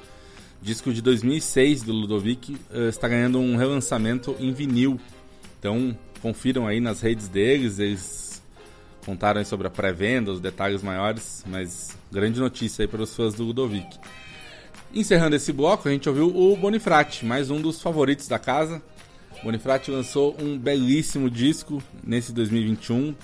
[0.62, 5.00] disco de 2006 do Ludovic uh, está ganhando um relançamento em vinil.
[5.60, 8.42] Então, confiram aí nas redes deles, eles
[9.06, 13.44] contaram sobre a pré-venda, os detalhes maiores, mas grande notícia aí para os fãs do
[13.44, 14.00] Ludovic.
[14.94, 18.82] Encerrando esse bloco, a gente ouviu o Bonifrati, mais um dos favoritos da casa.
[19.44, 23.16] Bonifrati lançou um belíssimo disco nesse 2021.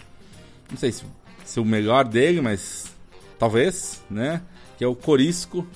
[0.71, 1.03] Não sei se,
[1.45, 2.91] se o melhor dele, mas
[3.37, 4.41] talvez, né?
[4.77, 5.67] Que é o Corisco,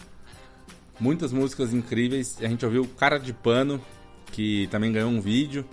[1.01, 2.37] Muitas músicas incríveis.
[2.39, 3.81] A gente ouviu Cara de Pano,
[4.31, 5.65] que também ganhou um vídeo.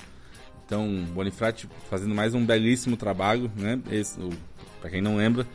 [0.65, 3.79] Então, Bonifrati fazendo mais um belíssimo trabalho, né?
[4.17, 4.31] O,
[4.81, 5.47] pra quem não lembra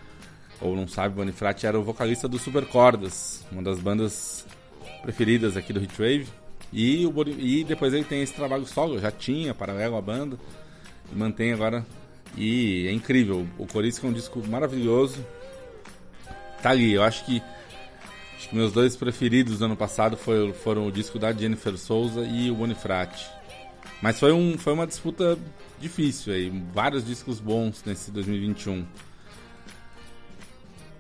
[0.62, 4.46] ou não sabe, Bonifrati era o vocalista do Super Cordas, uma das bandas
[5.02, 6.28] preferidas aqui do Hitwave.
[6.72, 10.38] E, o, e depois ele tem esse trabalho solo, já tinha, paralelo à banda,
[11.12, 11.84] e mantém agora.
[12.38, 15.26] E é incrível, o Corisco é um disco maravilhoso.
[16.62, 17.42] Tá ali, eu acho que
[18.36, 22.22] Acho que meus dois preferidos do ano passado foi, foram o disco da Jennifer Souza
[22.22, 23.26] e o Bonifrati.
[24.02, 25.38] Mas foi, um, foi uma disputa
[25.80, 28.86] difícil aí, vários discos bons nesse 2021.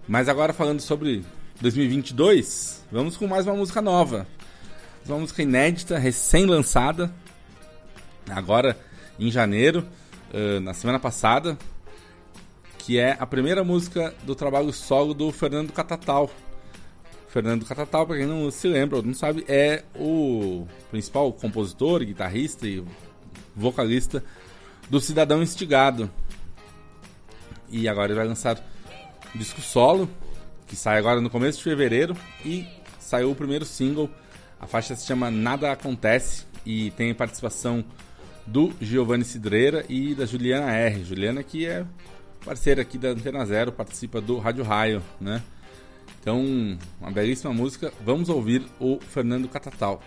[0.08, 1.24] Mas agora falando sobre
[1.62, 4.28] 2022, vamos com mais uma música nova.
[5.06, 7.14] Uma música inédita, recém-lançada,
[8.30, 8.78] agora
[9.20, 9.86] em janeiro,
[10.34, 11.58] uh, na semana passada,
[12.78, 16.30] que é a primeira música do trabalho solo do Fernando Catatal,
[17.34, 22.68] Fernando Catatal, para quem não se lembra ou não sabe, é o principal compositor, guitarrista
[22.68, 22.86] e
[23.56, 24.24] vocalista
[24.88, 26.12] do Cidadão Instigado.
[27.72, 28.64] E agora ele vai lançar
[29.34, 30.08] um disco solo,
[30.68, 32.16] que sai agora no começo de fevereiro,
[32.46, 32.68] e
[33.00, 34.12] saiu o primeiro single.
[34.60, 37.84] A faixa se chama Nada Acontece e tem participação
[38.46, 41.04] do Giovanni Cidreira e da Juliana R.
[41.04, 41.84] Juliana que é
[42.46, 45.42] parceira aqui da Antena Zero, participa do Rádio Raio, né?
[46.24, 46.42] Então,
[47.02, 47.92] uma belíssima música.
[48.06, 50.02] Vamos ouvir o Fernando Catatal.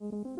[0.00, 0.31] Thank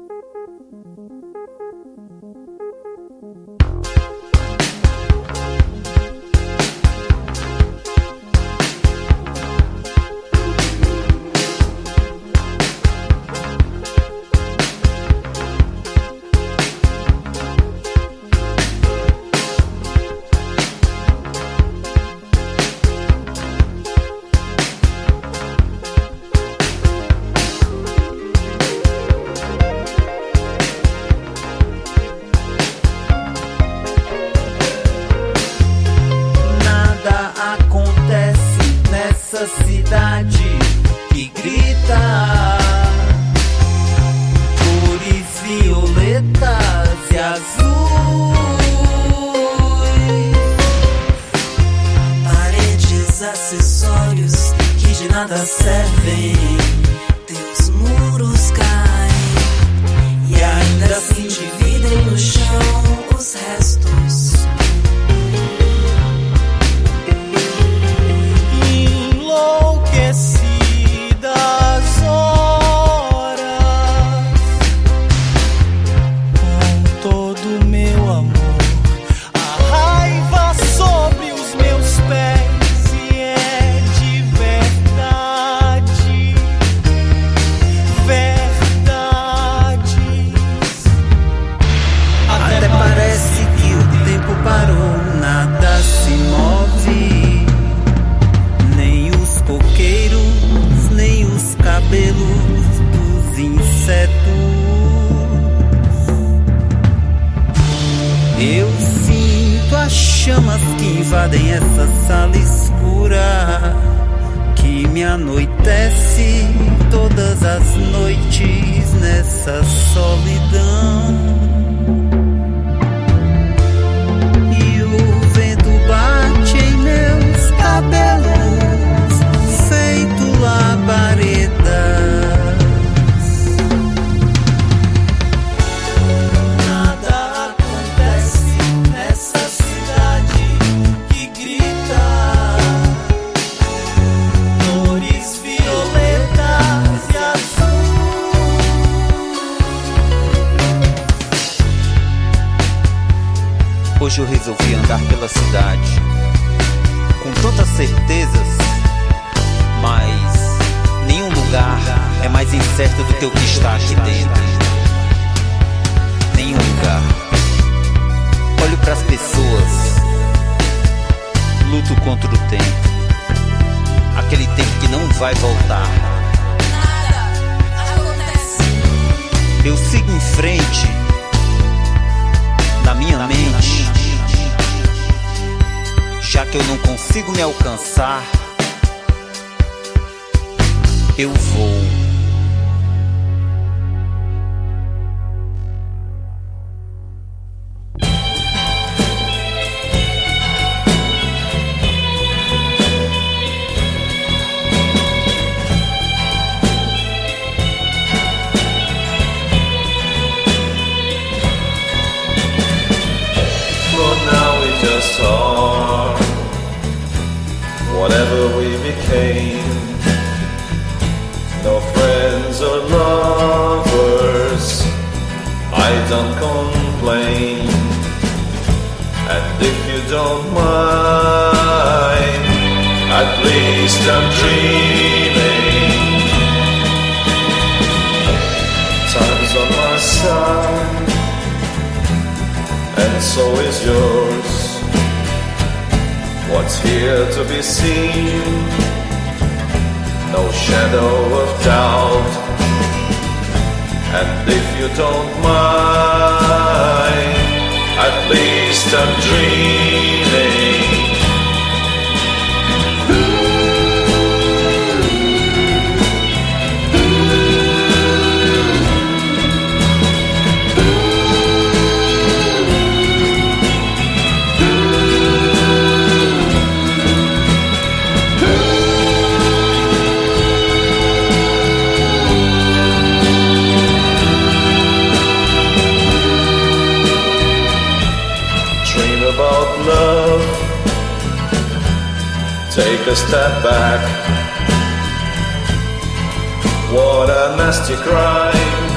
[297.44, 298.88] a nasty crime,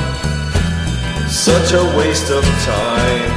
[1.28, 3.32] such a waste of time.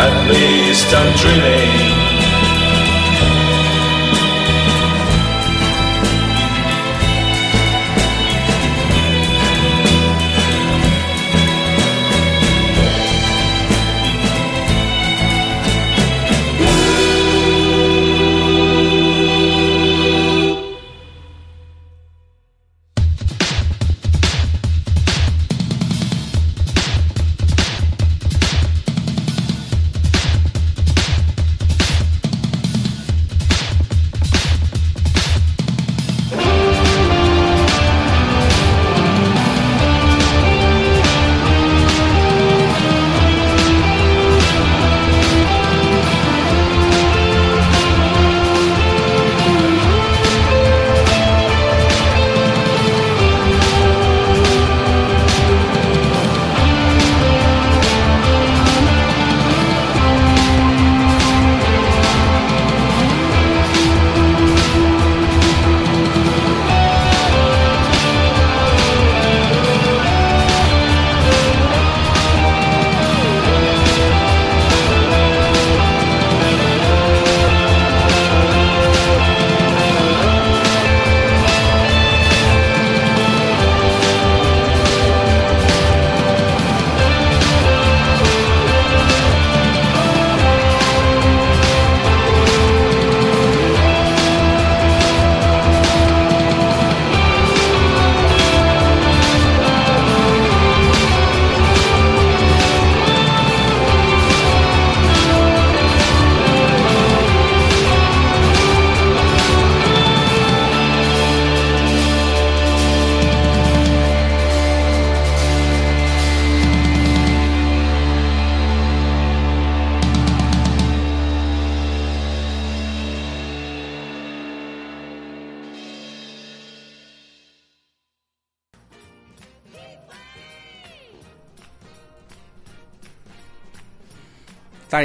[0.06, 1.91] at least I'm dreaming.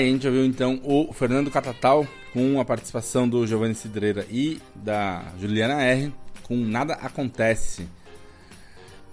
[0.04, 5.24] a gente ouviu então o Fernando Catatal com a participação do Giovanni Cidreira e da
[5.40, 6.12] Juliana R.
[6.42, 7.88] com Nada Acontece.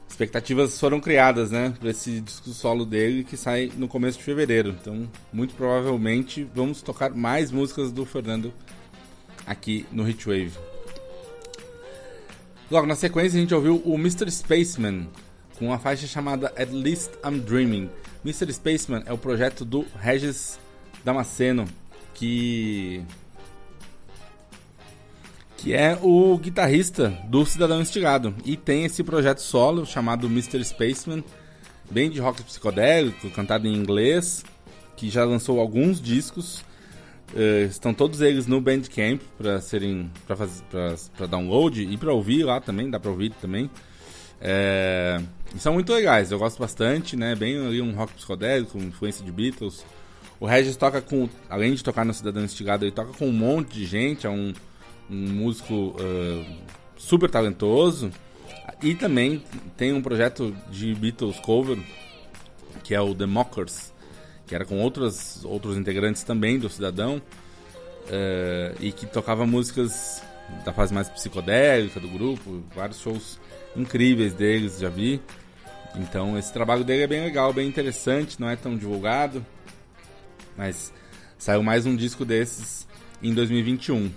[0.10, 4.76] Expectativas foram criadas, né, para esse disco solo dele que sai no começo de fevereiro.
[4.80, 8.53] Então, muito provavelmente vamos tocar mais músicas do Fernando
[9.47, 10.51] aqui no Hitwave.
[12.69, 14.30] Logo na sequência a gente ouviu o Mr.
[14.30, 15.07] Spaceman
[15.57, 17.89] com a faixa chamada At Least I'm Dreaming.
[18.26, 18.51] Mr.
[18.51, 20.60] Spaceman é o projeto do Regis
[21.03, 21.67] Damasceno,
[22.13, 23.03] que
[25.57, 30.61] que é o guitarrista do Cidadão Instigado e tem esse projeto solo chamado Mr.
[30.61, 31.23] Spaceman,
[31.89, 34.43] bem de rock psicodélico, cantado em inglês,
[34.97, 36.65] que já lançou alguns discos.
[37.34, 42.89] Uh, estão todos eles no Bandcamp para serem para download e para ouvir lá também,
[42.89, 43.71] dá para ouvir também.
[44.41, 45.21] É,
[45.57, 47.34] são muito legais, eu gosto bastante, né?
[47.34, 49.85] Bem ali um rock psicodélico, influência de Beatles.
[50.44, 53.76] O Regis toca com, além de tocar no Cidadão Instigado, ele toca com um monte
[53.76, 54.53] de gente, é um,
[55.10, 56.45] um músico uh,
[56.98, 58.11] super talentoso.
[58.82, 59.41] E também
[59.78, 61.78] tem um projeto de Beatles cover,
[62.84, 63.94] que é o The Mockers,
[64.45, 70.22] que era com outros, outros integrantes também do Cidadão, uh, e que tocava músicas
[70.65, 73.40] da fase mais psicodélica do grupo, vários shows
[73.78, 75.22] incríveis deles, já vi.
[75.95, 79.45] Então esse trabalho dele é bem legal, bem interessante, não é tão divulgado,
[80.57, 80.93] mas
[81.38, 82.88] saiu mais um disco desses
[83.21, 84.11] em 2021.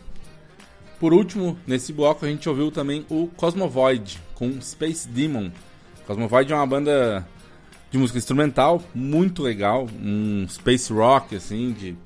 [0.98, 5.50] Por último, nesse bloco a gente ouviu também o Cosmovoid com Space Demon.
[6.06, 7.26] Cosmovoid é uma banda
[7.90, 11.96] de música instrumental muito legal, um space rock assim, de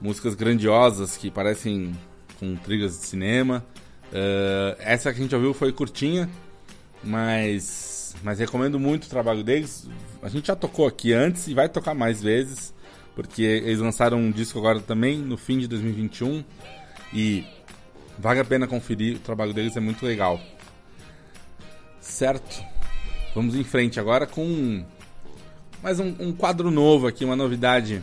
[0.00, 1.94] músicas grandiosas que parecem
[2.38, 3.64] com trilhas de cinema.
[4.10, 6.28] Uh, essa que a gente ouviu foi curtinha,
[7.02, 9.88] mas, mas recomendo muito o trabalho deles.
[10.22, 12.73] A gente já tocou aqui antes e vai tocar mais vezes,
[13.14, 16.44] porque eles lançaram um disco agora também no fim de 2021
[17.12, 17.44] e
[18.18, 19.16] vale a pena conferir.
[19.16, 20.40] O trabalho deles é muito legal.
[22.00, 22.62] Certo?
[23.34, 24.84] Vamos em frente agora com
[25.82, 28.02] mais um, um quadro novo aqui, uma novidade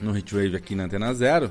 [0.00, 1.50] no Hitwave aqui na Antena Zero,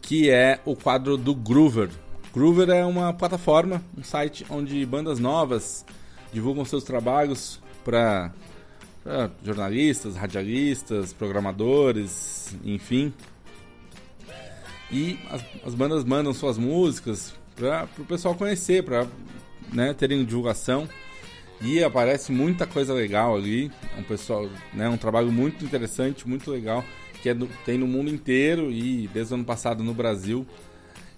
[0.00, 1.90] que é o quadro do Groover.
[2.32, 5.86] Groover é uma plataforma, um site onde bandas novas
[6.32, 8.32] divulgam seus trabalhos para
[9.42, 13.12] jornalistas, radialistas, programadores, enfim.
[14.90, 19.06] E as, as bandas mandam suas músicas para o pessoal conhecer, para
[19.72, 20.88] né, terem divulgação.
[21.60, 23.70] E aparece muita coisa legal ali.
[23.96, 26.84] É um pessoal, né, um trabalho muito interessante, muito legal,
[27.22, 30.46] que é do, tem no mundo inteiro e desde o ano passado no Brasil.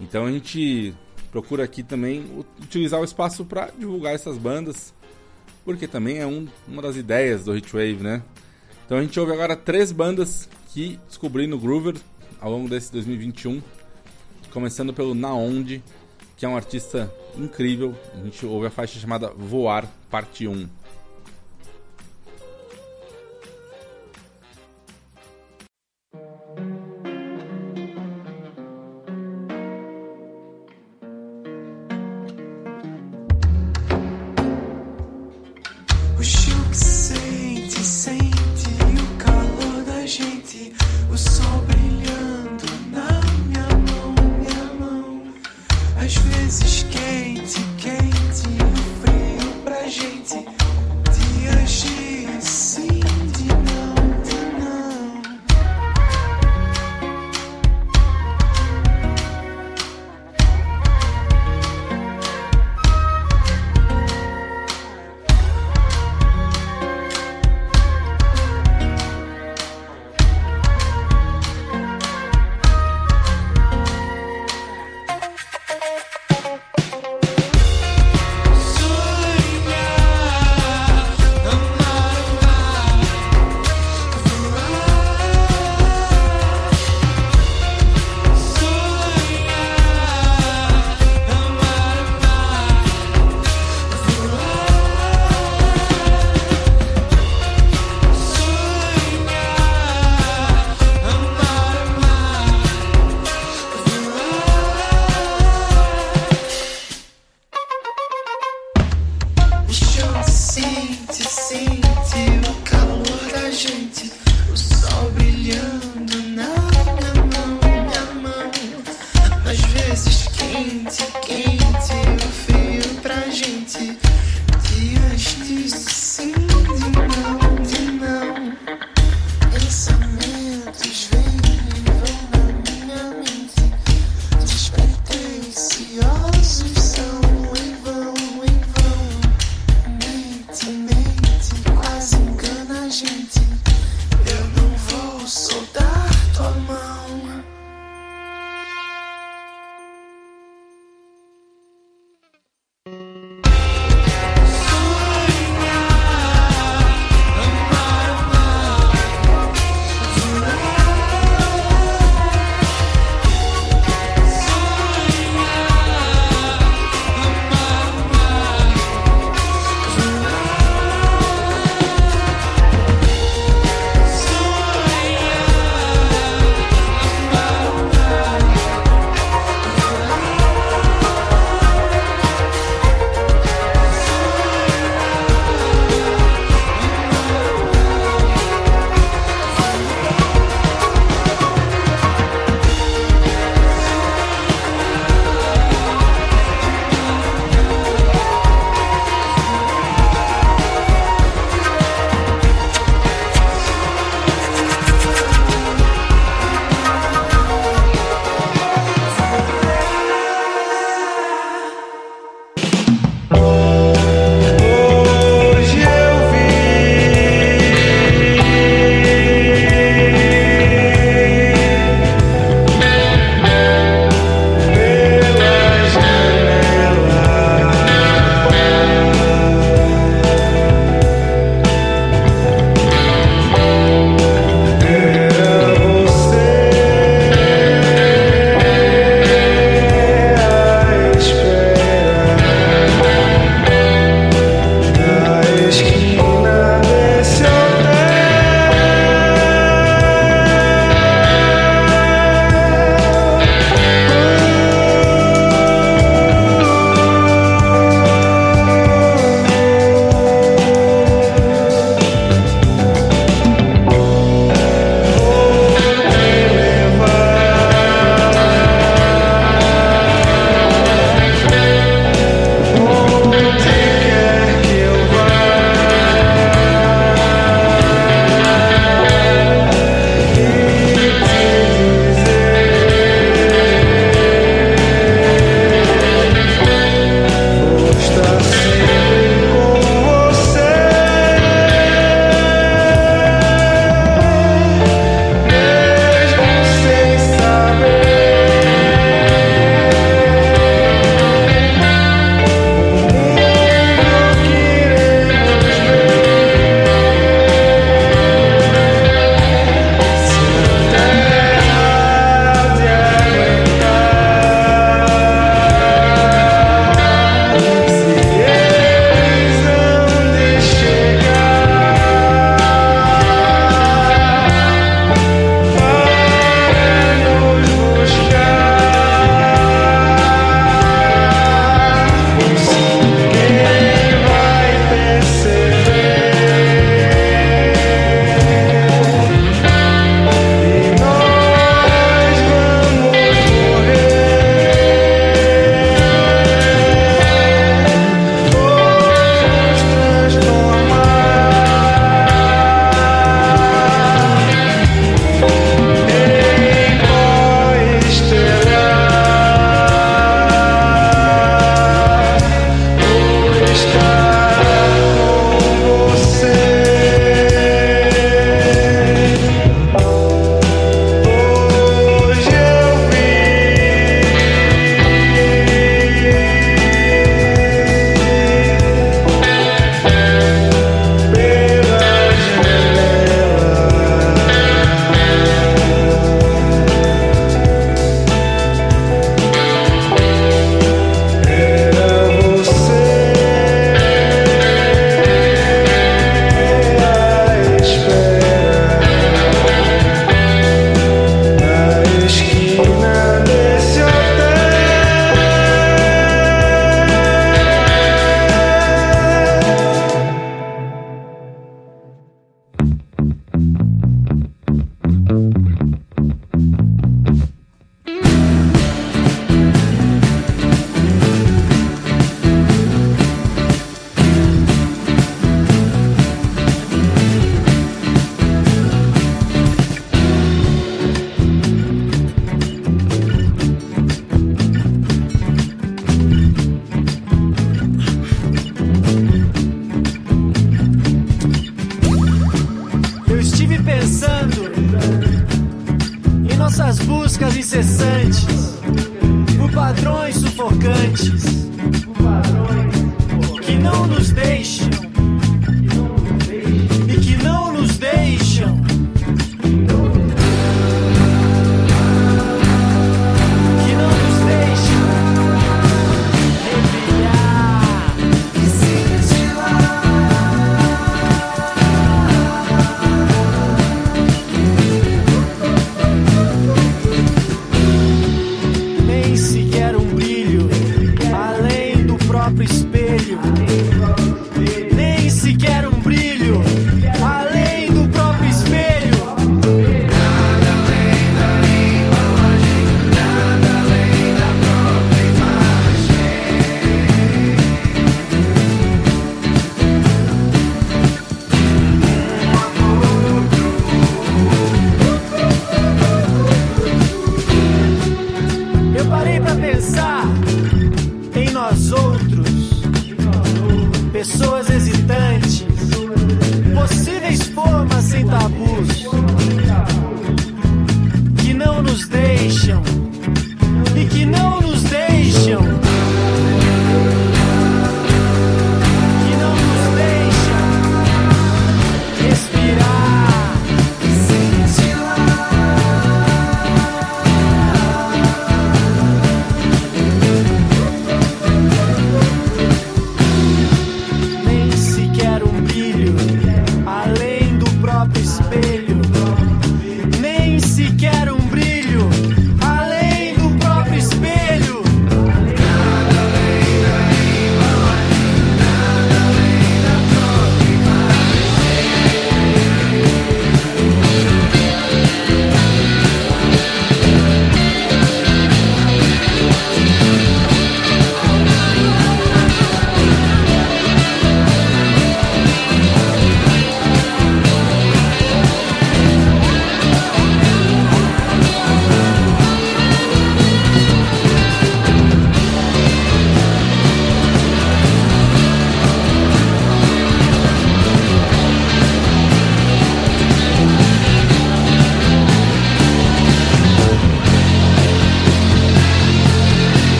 [0.00, 0.92] Então a gente
[1.30, 2.24] procura aqui também
[2.60, 4.92] utilizar o espaço para divulgar essas bandas,
[5.64, 8.22] porque também é um, uma das ideias do Hitwave, né?
[8.84, 11.94] Então a gente ouve agora três bandas que descobri no Groover
[12.40, 13.62] ao longo desse 2021,
[14.52, 15.82] começando pelo Naonde,
[16.36, 17.96] que é um artista incrível.
[18.12, 20.68] A gente ouve a faixa chamada Voar, parte 1.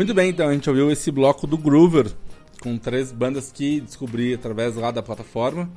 [0.00, 2.10] Muito bem, então a gente ouviu esse bloco do Groover,
[2.62, 5.70] com três bandas que descobri através lá da plataforma.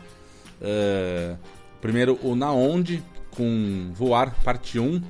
[0.62, 1.36] É,
[1.82, 5.02] primeiro o Na Onde, com Voar, parte 1.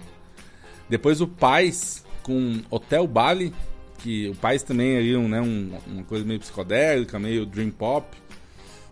[0.90, 3.54] Depois o Paz, com Hotel Bali,
[4.00, 8.18] que o Paz também é um, né, um- uma coisa meio psicodélica, meio dream pop.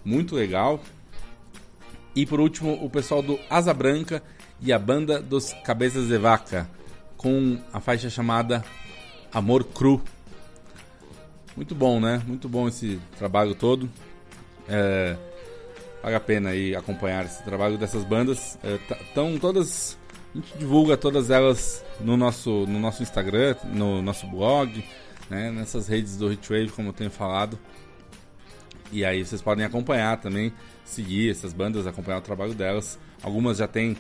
[0.06, 0.80] Muito legal.
[2.16, 4.22] E por último, o pessoal do Asa Branca
[4.62, 6.70] e a banda dos Cabeças de Vaca,
[7.18, 8.64] com a faixa chamada
[9.34, 10.02] Amor Cru.
[11.56, 12.22] Muito bom, né?
[12.28, 13.90] Muito bom esse trabalho todo.
[14.68, 15.16] É,
[16.04, 18.58] vale a pena aí acompanhar esse trabalho dessas bandas.
[19.02, 19.98] Estão todas.
[20.34, 24.84] A gente divulga todas elas no nosso, no nosso Instagram, no nosso blog,
[25.30, 25.52] né?
[25.52, 27.58] nessas redes do Hitwave, como eu tenho falado.
[28.92, 30.54] E aí vocês podem acompanhar também,
[30.84, 33.00] seguir essas bandas, acompanhar o trabalho delas.
[33.24, 33.96] Algumas já têm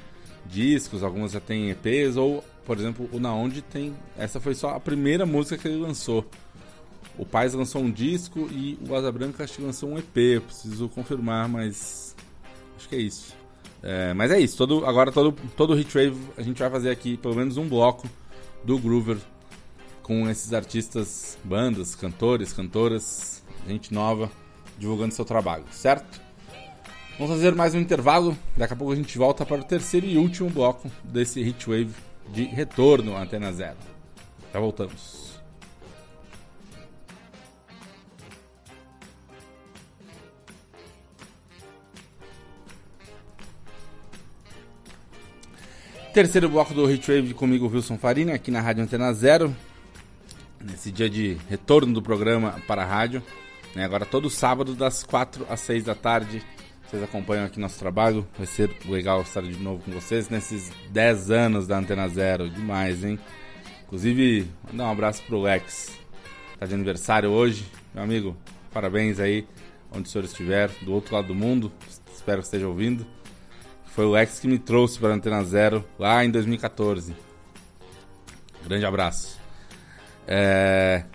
[0.45, 3.93] discos, algumas já têm EPs, ou, por exemplo, o Na Onde tem.
[4.17, 6.25] Essa foi só a primeira música que ele lançou.
[7.17, 10.17] O Paz lançou um disco e o Asa Branca acho que lançou um EP.
[10.17, 12.15] Eu preciso confirmar, mas.
[12.77, 13.35] Acho que é isso.
[13.83, 14.57] É, mas é isso.
[14.57, 18.07] Todo, agora todo, todo Hit Wave a gente vai fazer aqui pelo menos um bloco
[18.63, 19.17] do Groover
[20.03, 24.29] com esses artistas, bandas, cantores, cantoras, gente nova
[24.77, 26.19] divulgando seu trabalho, certo?
[27.17, 28.35] Vamos fazer mais um intervalo.
[28.57, 31.93] Daqui a pouco a gente volta para o terceiro e último bloco desse Hitwave
[32.31, 33.77] de retorno à Antena Zero.
[34.53, 35.31] Já voltamos.
[46.13, 49.55] Terceiro bloco do Hitwave comigo, Wilson Farina, aqui na Rádio Antena Zero.
[50.59, 53.23] nesse dia de retorno do programa para a rádio.
[53.73, 53.85] Né?
[53.85, 56.43] Agora todo sábado, das 4 às 6 da tarde.
[56.91, 58.27] Vocês acompanham aqui nosso trabalho.
[58.37, 62.49] Vai ser legal estar de novo com vocês nesses 10 anos da Antena Zero.
[62.49, 63.17] Demais, hein?
[63.85, 65.97] Inclusive, mandar um abraço pro Lex.
[66.59, 67.65] Tá de aniversário hoje.
[67.93, 68.35] Meu amigo,
[68.73, 69.47] parabéns aí,
[69.89, 71.71] onde o senhor estiver, do outro lado do mundo.
[72.13, 73.07] Espero que esteja ouvindo.
[73.85, 77.15] Foi o Lex que me trouxe para a Antena Zero lá em 2014.
[78.65, 79.39] Grande abraço.
[80.27, 81.05] É...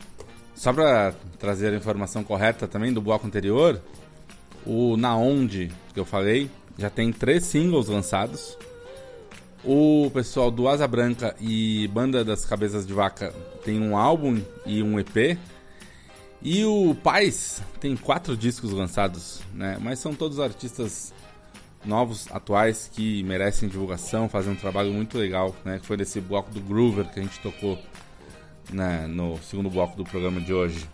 [0.55, 3.79] Só para trazer a informação correta também do bloco anterior,
[4.67, 8.59] o Na Onde, que eu falei, já tem três singles lançados.
[9.65, 13.35] O pessoal do Asa Branca e Banda das Cabeças de Vaca
[13.65, 15.39] tem um álbum e um EP.
[16.43, 19.79] E o Paz tem quatro discos lançados, né?
[19.81, 21.13] Mas são todos artistas
[21.85, 25.79] novos, atuais, que merecem divulgação, fazem um trabalho muito legal, né?
[25.79, 27.79] Que foi desse bloco do Groover que a gente tocou
[28.71, 30.89] né, no segundo bloco do programa de hoje.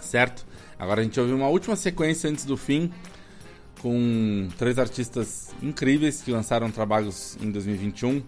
[0.00, 0.46] Certo?
[0.80, 2.90] Agora a gente ouviu uma última sequência antes do fim,
[3.82, 8.22] com três artistas incríveis que lançaram trabalhos em 2021,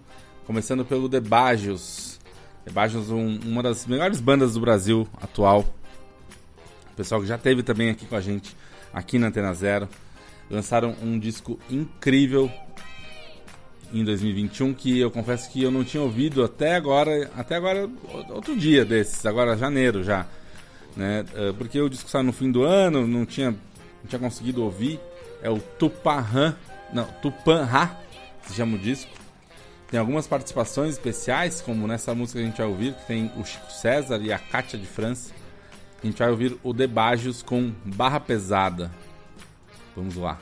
[0.45, 2.19] começando pelo The Bagios.
[2.63, 5.65] The Bagios, um, uma das melhores bandas do Brasil atual.
[6.91, 8.55] O pessoal que já teve também aqui com a gente,
[8.93, 9.89] aqui na Antena Zero.
[10.47, 12.51] Lançaram um disco incrível
[13.91, 17.89] em 2021 que eu confesso que eu não tinha ouvido até agora, até agora
[18.29, 20.27] outro dia desses, agora janeiro já,
[20.95, 21.25] né?
[21.57, 24.99] Porque o disco saiu no fim do ano, não tinha, não tinha conseguido ouvir.
[25.41, 26.55] É o Tupanhan,
[26.93, 27.97] não, Tupanha,
[28.47, 29.11] se chama o disco.
[29.89, 33.45] Tem algumas participações especiais, como nessa música que a gente vai ouvir, que tem o
[33.45, 35.31] Chico César e a Kátia de França.
[36.01, 38.91] A gente vai ouvir o Debajos com Barra Pesada.
[39.95, 40.39] Vamos lá.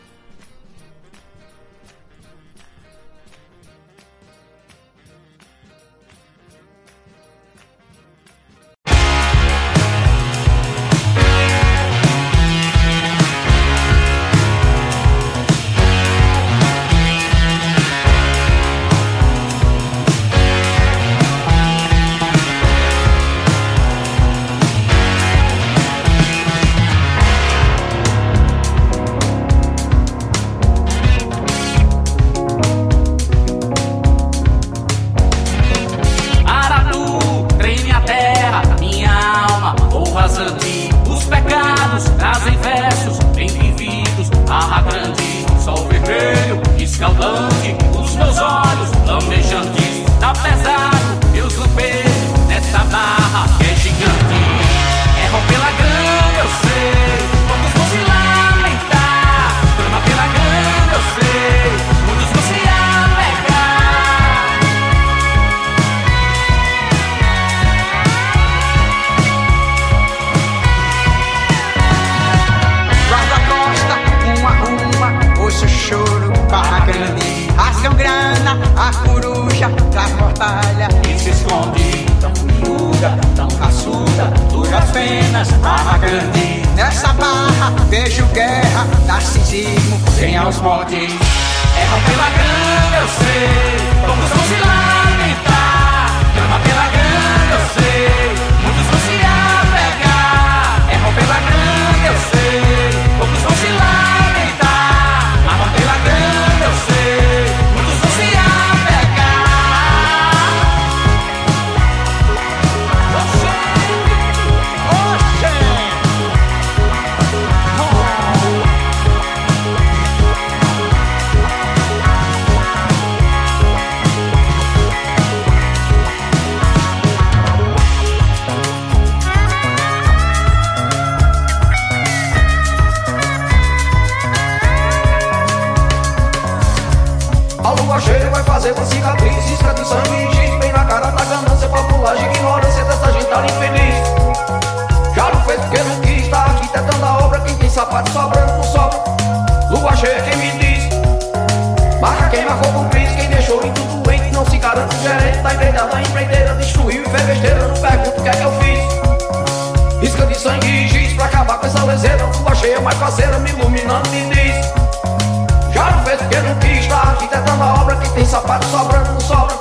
[168.22, 169.58] Tem sapato sobrando não sobra.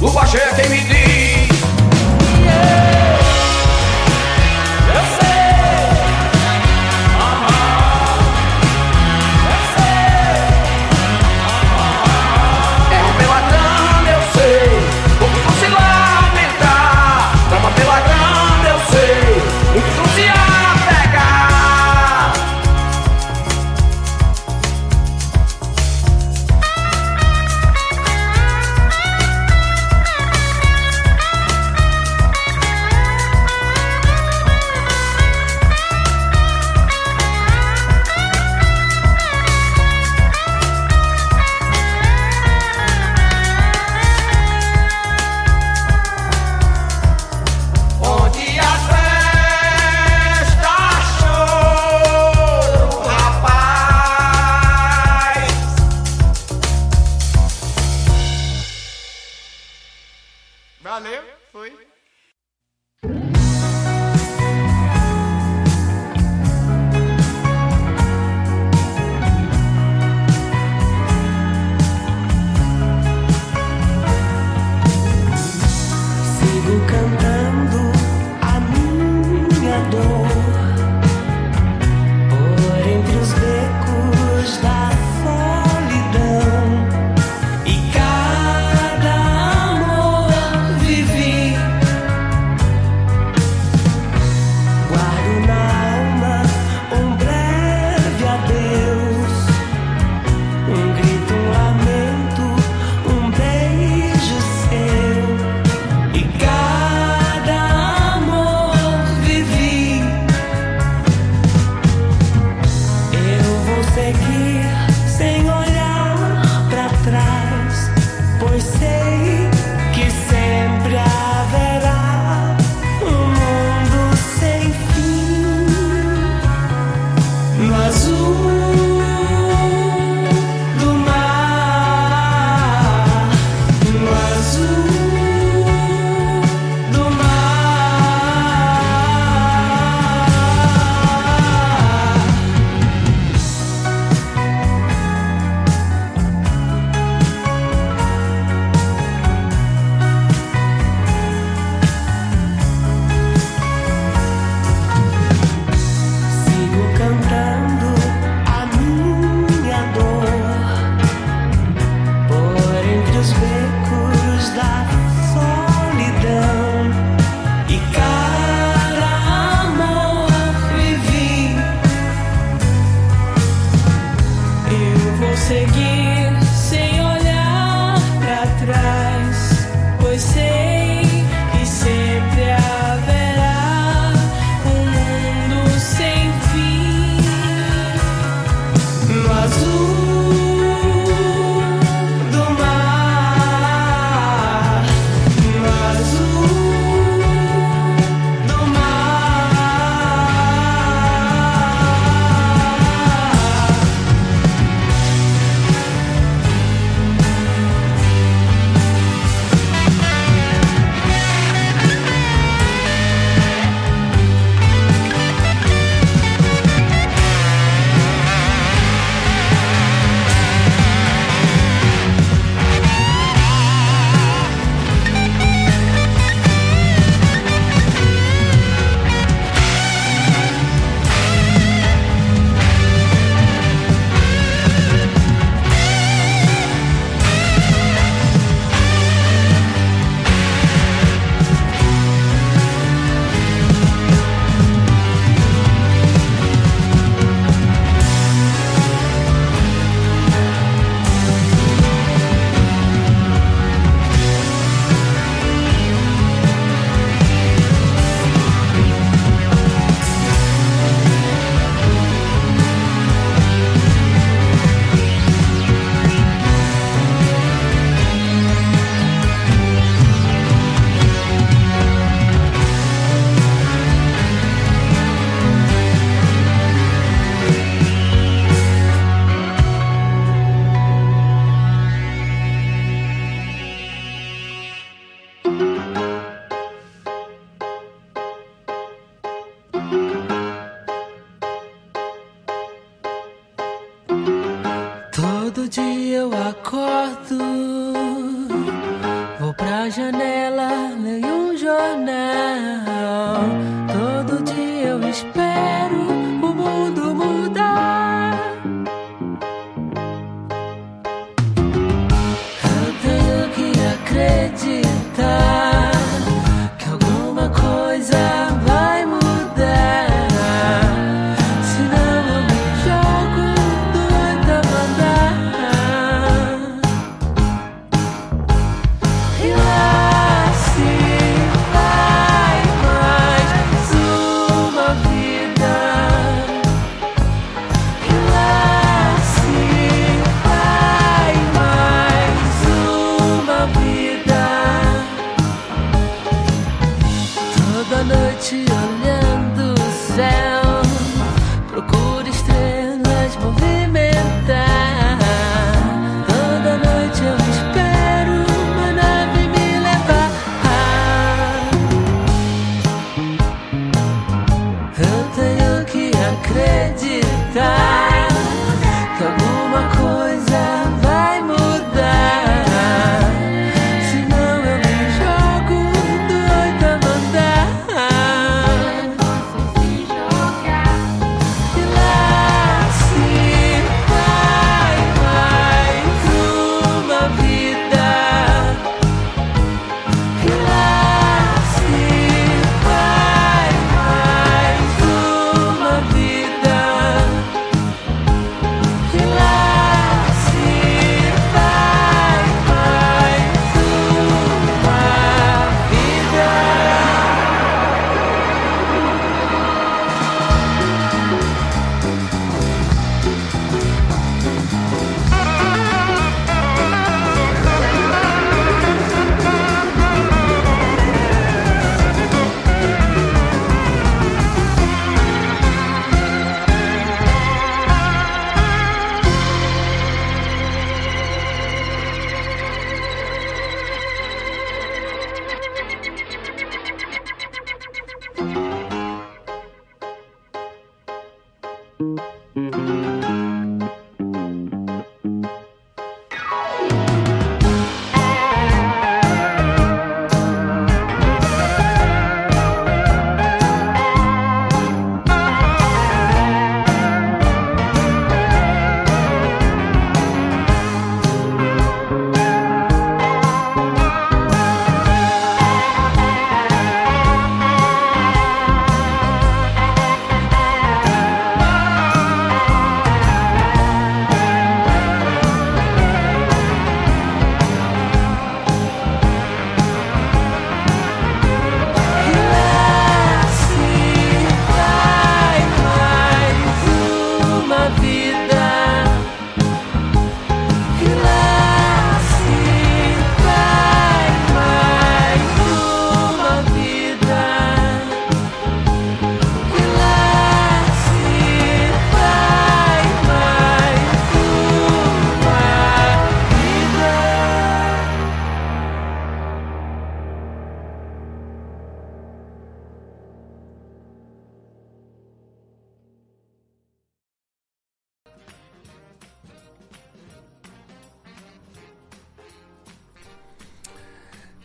[0.00, 1.03] Lua cheia quem me diz.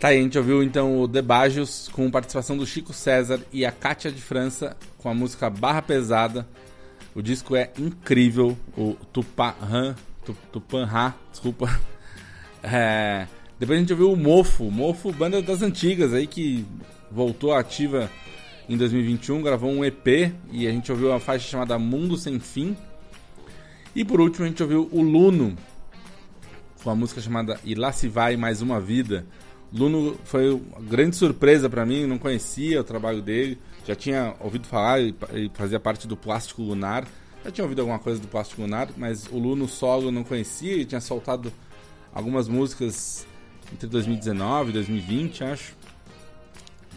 [0.09, 4.11] Aí, a gente ouviu então o Debagios com participação do Chico César e a Kátia
[4.11, 6.47] de França com a música Barra Pesada.
[7.13, 9.95] O disco é incrível, o Tupahan,
[10.51, 11.69] Tupanha, desculpa.
[12.63, 13.27] É,
[13.57, 16.65] depois a gente ouviu o Mofo, Mofo, banda das antigas aí que
[17.09, 18.11] voltou ativa
[18.67, 22.75] em 2021, gravou um EP e a gente ouviu uma faixa chamada Mundo Sem Fim.
[23.95, 25.55] E por último a gente ouviu o Luno
[26.83, 29.25] com a música chamada E Lá Se Vai Mais Uma Vida.
[29.71, 34.67] Luno foi uma grande surpresa para mim, não conhecia o trabalho dele, já tinha ouvido
[34.67, 35.15] falar e
[35.53, 37.07] fazia parte do Plástico Lunar.
[37.43, 40.85] Já tinha ouvido alguma coisa do Plástico Lunar, mas o Luno solo não conhecia e
[40.85, 41.51] tinha soltado
[42.13, 43.25] algumas músicas
[43.71, 45.75] entre 2019 e 2020, acho.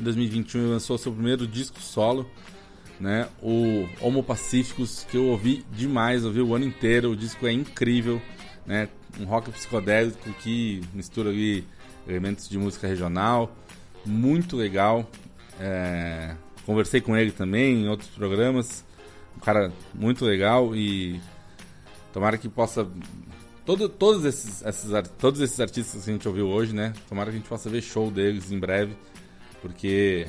[0.00, 2.28] Em 2021 ele lançou seu primeiro disco solo,
[2.98, 3.28] né?
[3.42, 7.10] O Homo Pacíficos, que eu ouvi demais, ouvi o ano inteiro.
[7.10, 8.20] O disco é incrível,
[8.66, 8.88] né?
[9.20, 11.64] Um rock psicodélico que mistura ali
[12.06, 13.54] elementos de música regional,
[14.04, 15.08] muito legal.
[15.60, 16.34] É...
[16.64, 18.84] Conversei com ele também em outros programas,
[19.36, 21.20] um cara muito legal e
[22.12, 22.86] tomara que possa
[23.64, 26.92] Todo, todos, esses, esses, todos esses artistas que a gente ouviu hoje, né?
[27.08, 28.96] Tomara que a gente possa ver show deles em breve.
[29.60, 30.26] Porque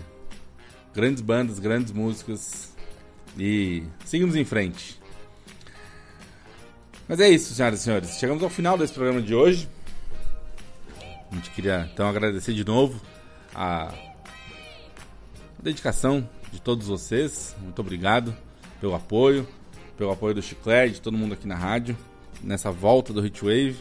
[0.93, 2.75] grandes bandas, grandes músicas.
[3.37, 5.01] E seguimos em frente.
[7.07, 8.09] Mas é isso, senhoras e senhores.
[8.19, 9.67] Chegamos ao final desse programa de hoje.
[11.33, 13.01] A gente queria então agradecer de novo
[13.55, 13.91] a
[15.57, 17.55] dedicação de todos vocês.
[17.59, 18.35] Muito obrigado
[18.79, 19.47] pelo apoio,
[19.97, 21.97] pelo apoio do Chiclete, de todo mundo aqui na rádio
[22.43, 23.77] nessa volta do Hitwave.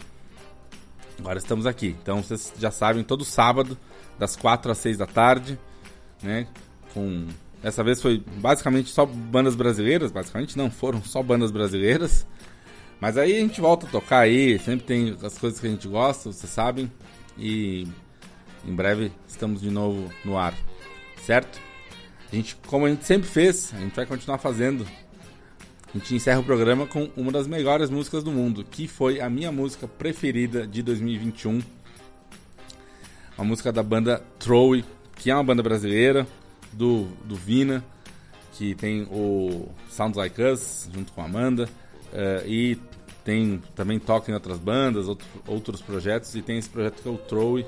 [1.19, 1.95] Agora estamos aqui.
[2.03, 3.77] Então vocês já sabem, todo sábado,
[4.19, 5.59] das 4 às 6 da tarde,
[6.23, 6.49] né?
[6.95, 7.27] Com.
[7.63, 12.27] Dessa vez foi basicamente só bandas brasileiras, basicamente não, foram só bandas brasileiras.
[12.99, 15.87] Mas aí a gente volta a tocar aí, sempre tem as coisas que a gente
[15.87, 16.91] gosta, vocês sabem.
[17.39, 17.87] E
[18.65, 20.55] em breve estamos de novo no ar,
[21.25, 21.61] certo?
[22.33, 24.87] A gente, como a gente sempre fez, a gente vai continuar fazendo
[25.95, 29.29] a gente encerra o programa com uma das melhores músicas do mundo, que foi a
[29.29, 31.61] minha música preferida de 2021.
[33.37, 34.83] Uma música da banda Troy,
[35.17, 36.27] que é uma banda brasileira,
[36.73, 37.85] do, do Vina,
[38.55, 41.69] que tem o Sounds Like Us, junto com a Amanda,
[42.11, 42.79] uh, e
[43.25, 47.11] tem também toca em outras bandas, outro, outros projetos, e tem esse projeto que é
[47.11, 47.67] o Troy,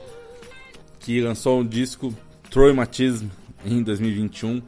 [1.01, 2.15] que lançou um disco
[2.51, 3.29] Troy Matism
[3.65, 4.63] em 2021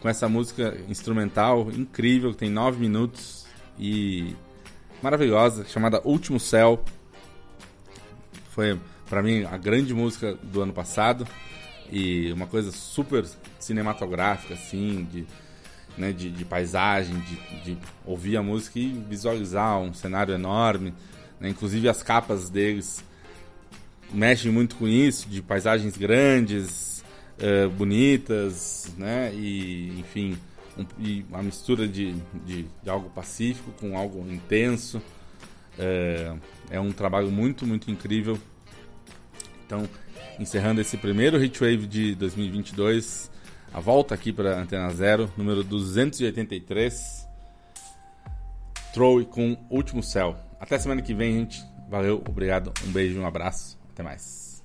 [0.00, 3.46] com essa música instrumental incrível, que tem 9 minutos
[3.78, 4.34] e
[5.02, 6.82] maravilhosa, chamada Último Céu.
[8.50, 8.78] Foi
[9.08, 11.26] para mim a grande música do ano passado
[11.90, 13.24] e uma coisa super
[13.58, 15.26] cinematográfica assim, de
[15.98, 20.94] né, de, de, paisagem, de, de, ouvir a música e visualizar um cenário enorme.
[21.40, 21.48] Né?
[21.48, 23.04] Inclusive as capas deles
[24.12, 27.04] mexem muito com isso, de paisagens grandes,
[27.38, 29.32] uh, bonitas, né?
[29.34, 30.38] E, enfim,
[30.76, 32.14] um, e uma mistura de,
[32.46, 35.02] de, de, algo pacífico com algo intenso.
[35.78, 36.34] É,
[36.70, 38.38] é um trabalho muito, muito incrível.
[39.64, 39.88] Então,
[40.38, 43.30] encerrando esse primeiro Hitwave de 2022,
[43.72, 47.28] a volta aqui para Antena Zero, número 283.
[48.92, 50.36] Troy com Último Céu.
[50.60, 51.62] Até semana que vem, gente.
[51.88, 53.78] Valeu, obrigado, um beijo, um abraço.
[53.92, 54.62] Até mais.